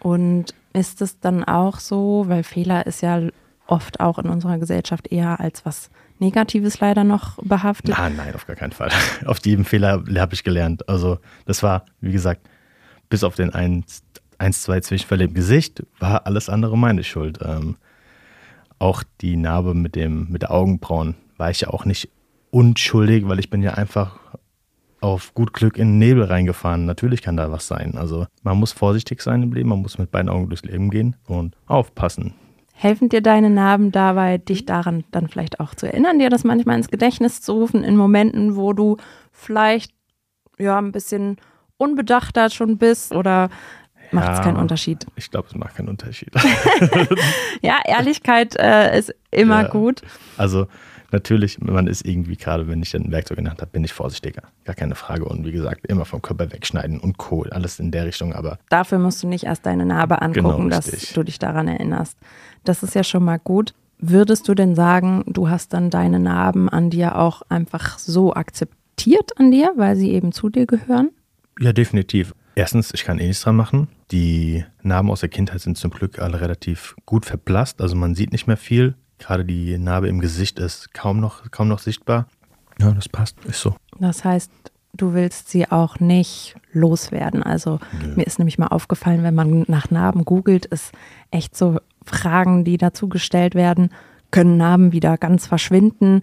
Und 0.00 0.54
ist 0.72 1.02
es 1.02 1.20
dann 1.20 1.44
auch 1.44 1.78
so, 1.78 2.24
weil 2.28 2.42
Fehler 2.42 2.86
ist 2.86 3.02
ja 3.02 3.20
oft 3.66 4.00
auch 4.00 4.18
in 4.18 4.28
unserer 4.28 4.58
Gesellschaft 4.58 5.08
eher 5.08 5.40
als 5.40 5.64
was 5.64 5.90
Negatives 6.18 6.80
leider 6.80 7.04
noch 7.04 7.38
behaftet? 7.42 7.96
Nein, 7.96 8.16
nein, 8.16 8.34
auf 8.34 8.46
gar 8.46 8.56
keinen 8.56 8.72
Fall. 8.72 8.90
Auf 9.26 9.44
jedem 9.44 9.64
Fehler 9.64 10.04
habe 10.16 10.34
ich 10.34 10.44
gelernt. 10.44 10.88
Also 10.88 11.18
das 11.46 11.62
war, 11.62 11.86
wie 12.00 12.12
gesagt, 12.12 12.46
bis 13.08 13.24
auf 13.24 13.34
den 13.34 13.50
ein, 13.54 13.84
eins, 14.38 14.62
zwei 14.62 14.80
Zwischenfälle 14.80 15.24
im 15.24 15.34
Gesicht, 15.34 15.82
war 15.98 16.26
alles 16.26 16.48
andere 16.48 16.76
meine 16.76 17.04
Schuld. 17.04 17.38
Ähm, 17.42 17.76
auch 18.78 19.02
die 19.20 19.36
Narbe 19.36 19.74
mit, 19.74 19.94
dem, 19.94 20.28
mit 20.30 20.42
der 20.42 20.50
Augenbrauen 20.50 21.14
war 21.36 21.50
ich 21.50 21.60
ja 21.60 21.68
auch 21.68 21.84
nicht 21.84 22.10
unschuldig, 22.50 23.28
weil 23.28 23.38
ich 23.38 23.50
bin 23.50 23.62
ja 23.62 23.74
einfach 23.74 24.18
auf 25.00 25.34
gut 25.34 25.52
Glück 25.52 25.76
in 25.78 25.88
den 25.88 25.98
Nebel 25.98 26.24
reingefahren. 26.24 26.84
Natürlich 26.84 27.22
kann 27.22 27.36
da 27.36 27.50
was 27.50 27.66
sein. 27.66 27.94
Also 27.96 28.26
man 28.42 28.58
muss 28.58 28.72
vorsichtig 28.72 29.22
sein 29.22 29.42
im 29.42 29.52
Leben, 29.52 29.70
man 29.70 29.82
muss 29.82 29.98
mit 29.98 30.10
beiden 30.10 30.28
Augen 30.28 30.48
durchs 30.48 30.64
Leben 30.64 30.90
gehen 30.90 31.16
und 31.26 31.56
aufpassen. 31.66 32.34
Helfen 32.74 33.08
dir 33.08 33.20
deine 33.20 33.50
Narben 33.50 33.92
dabei, 33.92 34.38
dich 34.38 34.64
daran 34.64 35.04
dann 35.10 35.28
vielleicht 35.28 35.60
auch 35.60 35.74
zu 35.74 35.86
erinnern, 35.86 36.18
dir 36.18 36.30
das 36.30 36.44
manchmal 36.44 36.76
ins 36.76 36.88
Gedächtnis 36.88 37.42
zu 37.42 37.52
rufen, 37.52 37.84
in 37.84 37.96
Momenten, 37.96 38.56
wo 38.56 38.72
du 38.72 38.96
vielleicht 39.32 39.92
ja 40.58 40.78
ein 40.78 40.92
bisschen 40.92 41.36
unbedachter 41.76 42.50
schon 42.50 42.78
bist 42.78 43.12
oder 43.12 43.50
macht 44.12 44.32
es 44.32 44.38
ja, 44.38 44.44
keinen 44.44 44.56
Unterschied? 44.56 45.06
Ich 45.16 45.30
glaube, 45.30 45.48
es 45.48 45.54
macht 45.54 45.76
keinen 45.76 45.88
Unterschied. 45.88 46.30
ja, 47.62 47.78
Ehrlichkeit 47.84 48.56
äh, 48.56 48.98
ist 48.98 49.14
immer 49.30 49.62
ja, 49.62 49.68
gut. 49.68 50.02
Also 50.36 50.66
natürlich, 51.12 51.60
man 51.60 51.86
ist 51.86 52.06
irgendwie, 52.06 52.36
gerade 52.36 52.68
wenn 52.68 52.82
ich 52.82 52.90
dann 52.90 53.02
ein 53.02 53.12
Werkzeug 53.12 53.38
in 53.38 53.44
der 53.44 53.52
Hand 53.52 53.60
habe, 53.60 53.70
bin 53.70 53.84
ich 53.84 53.92
vorsichtiger. 53.92 54.42
Gar 54.64 54.74
keine 54.74 54.94
Frage. 54.94 55.24
Und 55.24 55.44
wie 55.44 55.52
gesagt, 55.52 55.86
immer 55.86 56.04
vom 56.04 56.22
Körper 56.22 56.52
wegschneiden 56.52 57.00
und 57.00 57.18
Kohl, 57.18 57.50
alles 57.50 57.78
in 57.78 57.90
der 57.90 58.06
Richtung. 58.06 58.32
Aber 58.32 58.58
dafür 58.68 58.98
musst 58.98 59.22
du 59.22 59.28
nicht 59.28 59.44
erst 59.44 59.66
deine 59.66 59.86
Narbe 59.86 60.22
angucken, 60.22 60.64
genau, 60.64 60.68
dass 60.68 60.90
du 61.12 61.22
dich 61.22 61.38
daran 61.38 61.68
erinnerst. 61.68 62.16
Das 62.64 62.82
ist 62.82 62.94
ja 62.94 63.04
schon 63.04 63.24
mal 63.24 63.38
gut. 63.38 63.74
Würdest 63.98 64.48
du 64.48 64.54
denn 64.54 64.74
sagen, 64.74 65.24
du 65.26 65.50
hast 65.50 65.74
dann 65.74 65.90
deine 65.90 66.18
Narben 66.18 66.68
an 66.68 66.90
dir 66.90 67.16
auch 67.16 67.42
einfach 67.48 67.98
so 67.98 68.32
akzeptiert 68.32 69.38
an 69.38 69.50
dir, 69.50 69.72
weil 69.76 69.96
sie 69.96 70.10
eben 70.10 70.32
zu 70.32 70.48
dir 70.48 70.66
gehören? 70.66 71.10
Ja, 71.58 71.72
definitiv. 71.72 72.34
Erstens, 72.54 72.92
ich 72.92 73.04
kann 73.04 73.18
eh 73.18 73.26
nichts 73.26 73.42
dran 73.42 73.56
machen. 73.56 73.88
Die 74.10 74.64
Narben 74.82 75.10
aus 75.10 75.20
der 75.20 75.28
Kindheit 75.28 75.60
sind 75.60 75.76
zum 75.76 75.90
Glück 75.90 76.18
alle 76.18 76.40
relativ 76.40 76.96
gut 77.06 77.26
verblasst. 77.26 77.80
Also 77.80 77.94
man 77.94 78.14
sieht 78.14 78.32
nicht 78.32 78.46
mehr 78.46 78.56
viel. 78.56 78.94
Gerade 79.20 79.44
die 79.44 79.78
Narbe 79.78 80.08
im 80.08 80.20
Gesicht 80.20 80.58
ist 80.58 80.92
kaum 80.92 81.20
noch, 81.20 81.50
kaum 81.50 81.68
noch 81.68 81.78
sichtbar. 81.78 82.26
Ja, 82.80 82.90
das 82.90 83.08
passt, 83.08 83.36
ist 83.44 83.60
so. 83.60 83.76
Das 83.98 84.24
heißt, 84.24 84.50
du 84.94 85.12
willst 85.12 85.50
sie 85.50 85.70
auch 85.70 86.00
nicht 86.00 86.56
loswerden. 86.72 87.42
Also 87.42 87.78
Nö. 88.02 88.14
mir 88.16 88.26
ist 88.26 88.38
nämlich 88.38 88.58
mal 88.58 88.68
aufgefallen, 88.68 89.22
wenn 89.22 89.34
man 89.34 89.64
nach 89.68 89.90
Narben 89.90 90.24
googelt, 90.24 90.66
ist 90.66 90.92
echt 91.30 91.56
so 91.56 91.78
Fragen, 92.04 92.64
die 92.64 92.78
dazu 92.78 93.08
gestellt 93.08 93.54
werden. 93.54 93.90
Können 94.30 94.56
Narben 94.56 94.92
wieder 94.92 95.18
ganz 95.18 95.46
verschwinden? 95.46 96.22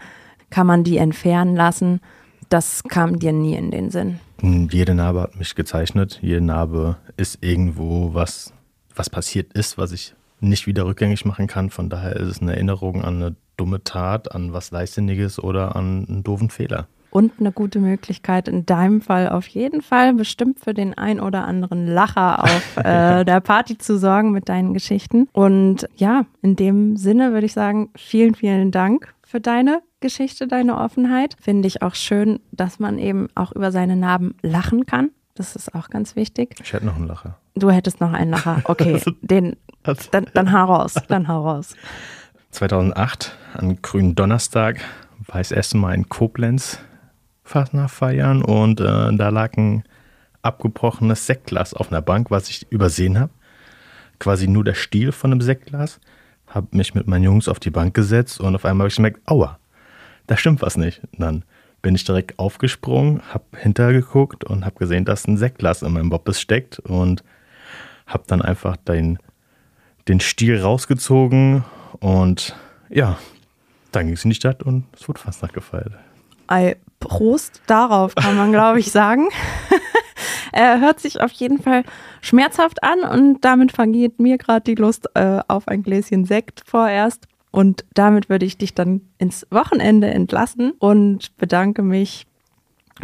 Kann 0.50 0.66
man 0.66 0.84
die 0.84 0.98
entfernen 0.98 1.56
lassen? 1.56 2.02
Das 2.50 2.84
kam 2.84 3.20
dir 3.20 3.34
nie 3.34 3.56
in 3.56 3.72
den 3.72 3.92
Sinn. 3.92 4.20
Hm, 4.40 4.70
jede 4.72 4.96
Narbe 4.96 5.22
hat 5.22 5.36
mich 5.36 5.54
gezeichnet. 5.54 6.20
Jede 6.22 6.42
Narbe 6.42 6.98
ist 7.16 7.44
irgendwo 7.44 8.14
was, 8.14 8.54
was 8.96 9.10
passiert 9.10 9.54
ist, 9.54 9.78
was 9.78 9.92
ich 9.92 10.16
nicht 10.40 10.68
wieder 10.68 10.86
rückgängig 10.86 11.26
machen 11.26 11.48
kann. 11.48 11.70
Von 11.70 11.90
daher 11.90 12.16
ist 12.16 12.28
es 12.28 12.42
eine 12.42 12.54
Erinnerung 12.54 13.04
an 13.04 13.16
eine 13.16 13.36
dumme 13.58 13.84
Tat, 13.84 14.34
an 14.34 14.54
was 14.54 14.72
Leichtsinniges 14.72 15.40
oder 15.40 15.76
an 15.76 16.06
einen 16.08 16.24
doofen 16.24 16.50
Fehler. 16.50 16.88
Und 17.10 17.34
eine 17.40 17.52
gute 17.52 17.80
Möglichkeit 17.80 18.48
in 18.48 18.66
deinem 18.66 19.02
Fall 19.02 19.30
auf 19.30 19.48
jeden 19.48 19.82
Fall 19.82 20.14
bestimmt 20.14 20.60
für 20.60 20.74
den 20.74 20.94
ein 20.96 21.20
oder 21.20 21.46
anderen 21.46 21.88
Lacher 21.88 22.44
auf 22.44 22.78
äh, 22.84 23.24
der 23.24 23.40
Party 23.40 23.78
zu 23.78 23.98
sorgen 23.98 24.32
mit 24.32 24.50
deinen 24.50 24.74
Geschichten. 24.74 25.28
Und 25.32 25.88
ja, 25.96 26.26
in 26.42 26.56
dem 26.56 26.98
Sinne 26.98 27.32
würde 27.32 27.46
ich 27.46 27.54
sagen, 27.54 27.90
vielen, 27.96 28.36
vielen 28.36 28.72
Dank 28.72 29.16
für 29.24 29.40
deine 29.40 29.82
Geschichte, 30.00 30.48
deine 30.48 30.78
Offenheit. 30.78 31.36
Finde 31.40 31.68
ich 31.68 31.82
auch 31.82 31.96
schön, 31.96 32.40
dass 32.52 32.78
man 32.78 33.00
eben 33.00 33.30
auch 33.36 33.52
über 33.52 33.72
seine 33.72 33.96
Narben 33.96 34.36
lachen 34.42 34.86
kann. 34.86 35.10
Das 35.34 35.56
ist 35.56 35.76
auch 35.76 35.90
ganz 35.90 36.16
wichtig. 36.16 36.56
Ich 36.62 36.74
hätte 36.74 36.86
noch 36.86 36.96
einen 36.96 37.08
Lacher. 37.08 37.38
Du 37.56 37.70
hättest 37.70 38.02
noch 38.02 38.12
einen 38.12 38.32
Lacher. 38.32 38.62
Okay, 38.66 39.02
den, 39.22 39.56
dann, 40.12 40.28
dann 40.34 40.52
hau 40.52 40.66
raus. 40.66 40.96
Dann 41.08 41.28
hau 41.28 41.42
raus. 41.42 41.76
2008, 42.52 43.36
an 43.54 43.82
grünen 43.82 44.16
Donnerstag, 44.16 44.82
war 45.26 45.42
ich 45.42 45.50
das 45.50 45.58
erste 45.58 45.78
Mal 45.78 45.94
in 45.94 46.10
Koblenz 46.10 46.80
Fastnacht 47.44 47.92
feiern 47.92 48.42
und 48.42 48.82
äh, 48.82 48.84
da 48.84 49.30
lag 49.30 49.54
ein 49.58 49.84
abgebrochenes 50.42 51.26
Sektglas 51.26 51.74
auf 51.74 51.92
einer 51.92 52.02
Bank, 52.02 52.30
was 52.30 52.50
ich 52.50 52.70
übersehen 52.72 53.20
habe. 53.20 53.32
Quasi 54.20 54.48
nur 54.48 54.64
der 54.64 54.74
Stiel 54.74 55.12
von 55.12 55.32
einem 55.32 55.42
Sektglas. 55.42 56.00
Habe 56.48 56.68
mich 56.72 56.94
mit 56.94 57.08
meinen 57.08 57.24
Jungs 57.24 57.48
auf 57.48 57.60
die 57.60 57.70
Bank 57.70 57.94
gesetzt 57.94 58.40
und 58.40 58.56
auf 58.56 58.66
einmal 58.66 58.86
habe 58.86 58.90
ich 58.90 58.96
gemerkt, 58.96 59.22
aua, 59.26 59.60
da 60.28 60.38
stimmt 60.38 60.62
was 60.62 60.78
nicht. 60.78 61.02
Und 61.14 61.20
dann 61.20 61.44
bin 61.82 61.96
ich 61.96 62.04
direkt 62.04 62.40
aufgesprungen, 62.40 63.22
habe 63.34 63.46
hintergeguckt 63.58 64.44
und 64.44 64.66
habe 64.66 64.76
gesehen, 64.80 65.06
dass 65.06 65.28
ein 65.28 65.38
Sektglas 65.38 65.82
in 65.82 65.94
meinem 65.94 66.10
Bobbes 66.10 66.42
steckt 66.42 66.80
und 66.80 67.24
habe 68.06 68.24
dann 68.28 68.42
einfach 68.42 68.78
den, 68.78 69.20
den 70.08 70.20
Stiel 70.20 70.60
rausgezogen 70.62 71.64
und 72.00 72.56
ja, 72.90 73.18
dann 73.92 74.06
ging 74.06 74.16
es 74.16 74.24
in 74.24 74.30
die 74.30 74.36
Stadt 74.36 74.64
und 74.64 74.86
es 74.94 75.08
wurde 75.08 75.20
fast 75.20 75.42
nachgefeiert. 75.42 75.94
Ei, 76.48 76.78
Prost 77.00 77.62
darauf, 77.68 78.16
kann 78.16 78.38
man 78.38 78.52
glaube 78.52 78.80
ich 78.80 78.92
sagen. 78.92 79.28
Er 80.52 80.80
hört 80.80 81.00
sich 81.00 81.22
auf 81.22 81.32
jeden 81.34 81.62
Fall 81.62 81.84
schmerzhaft 82.22 82.84
an 82.84 83.02
und 83.02 83.46
damit 83.46 83.72
vergeht 83.72 84.20
mir 84.20 84.40
gerade 84.40 84.64
die 84.64 84.74
Lust 84.74 85.08
äh, 85.14 85.40
auf 85.48 85.68
ein 85.68 85.84
Gläschen 85.84 86.26
Sekt 86.26 86.64
vorerst. 86.66 87.28
Und 87.52 87.86
damit 87.94 88.28
würde 88.28 88.46
ich 88.46 88.58
dich 88.58 88.74
dann 88.74 89.02
ins 89.20 89.46
Wochenende 89.52 90.08
entlassen 90.08 90.72
und 90.80 91.36
bedanke 91.38 91.84
mich 91.84 92.26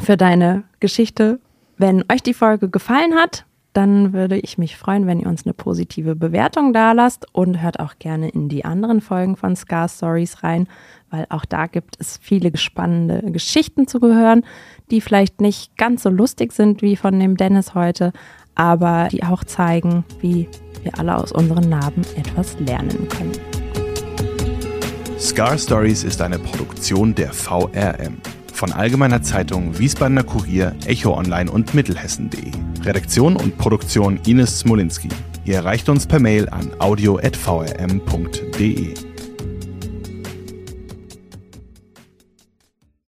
für 0.01 0.17
deine 0.17 0.63
Geschichte. 0.79 1.39
Wenn 1.77 2.03
euch 2.11 2.23
die 2.23 2.33
Folge 2.33 2.69
gefallen 2.69 3.15
hat, 3.15 3.45
dann 3.73 4.13
würde 4.13 4.37
ich 4.37 4.57
mich 4.57 4.77
freuen, 4.77 5.07
wenn 5.07 5.19
ihr 5.19 5.27
uns 5.27 5.45
eine 5.45 5.53
positive 5.53 6.15
Bewertung 6.15 6.73
da 6.73 6.91
lasst 6.91 7.25
und 7.33 7.61
hört 7.61 7.79
auch 7.79 7.97
gerne 7.99 8.29
in 8.29 8.47
die 8.47 8.65
anderen 8.65 9.01
Folgen 9.01 9.35
von 9.35 9.55
Scar 9.55 9.89
Stories 9.89 10.43
rein, 10.43 10.67
weil 11.09 11.25
auch 11.29 11.45
da 11.45 11.67
gibt 11.67 11.95
es 11.99 12.17
viele 12.21 12.55
spannende 12.55 13.31
Geschichten 13.31 13.87
zu 13.87 13.99
gehören, 13.99 14.45
die 14.91 15.01
vielleicht 15.01 15.41
nicht 15.41 15.75
ganz 15.77 16.03
so 16.03 16.09
lustig 16.09 16.53
sind 16.53 16.81
wie 16.81 16.95
von 16.95 17.19
dem 17.19 17.35
Dennis 17.35 17.73
heute, 17.73 18.13
aber 18.55 19.07
die 19.11 19.23
auch 19.23 19.43
zeigen, 19.43 20.05
wie 20.21 20.47
wir 20.83 20.99
alle 20.99 21.17
aus 21.17 21.31
unseren 21.31 21.69
Narben 21.69 22.03
etwas 22.15 22.59
lernen 22.59 23.07
können. 23.09 23.31
Scar 25.19 25.57
Stories 25.57 26.03
ist 26.03 26.21
eine 26.21 26.37
Produktion 26.37 27.15
der 27.15 27.31
VRM 27.31 28.17
von 28.63 28.71
Allgemeiner 28.71 29.21
Zeitung, 29.21 29.77
Wiesbadener 29.77 30.23
Kurier, 30.23 30.73
Echo 30.85 31.13
Online 31.17 31.51
und 31.51 31.73
Mittelhessen.de. 31.73 32.49
Redaktion 32.85 33.35
und 33.35 33.57
Produktion 33.57 34.21
Ines 34.25 34.59
Smolinski. 34.59 35.09
Ihr 35.43 35.55
erreicht 35.55 35.89
uns 35.89 36.07
per 36.07 36.21
Mail 36.21 36.47
an 36.47 36.71
audio.vrm.de. 36.79 37.33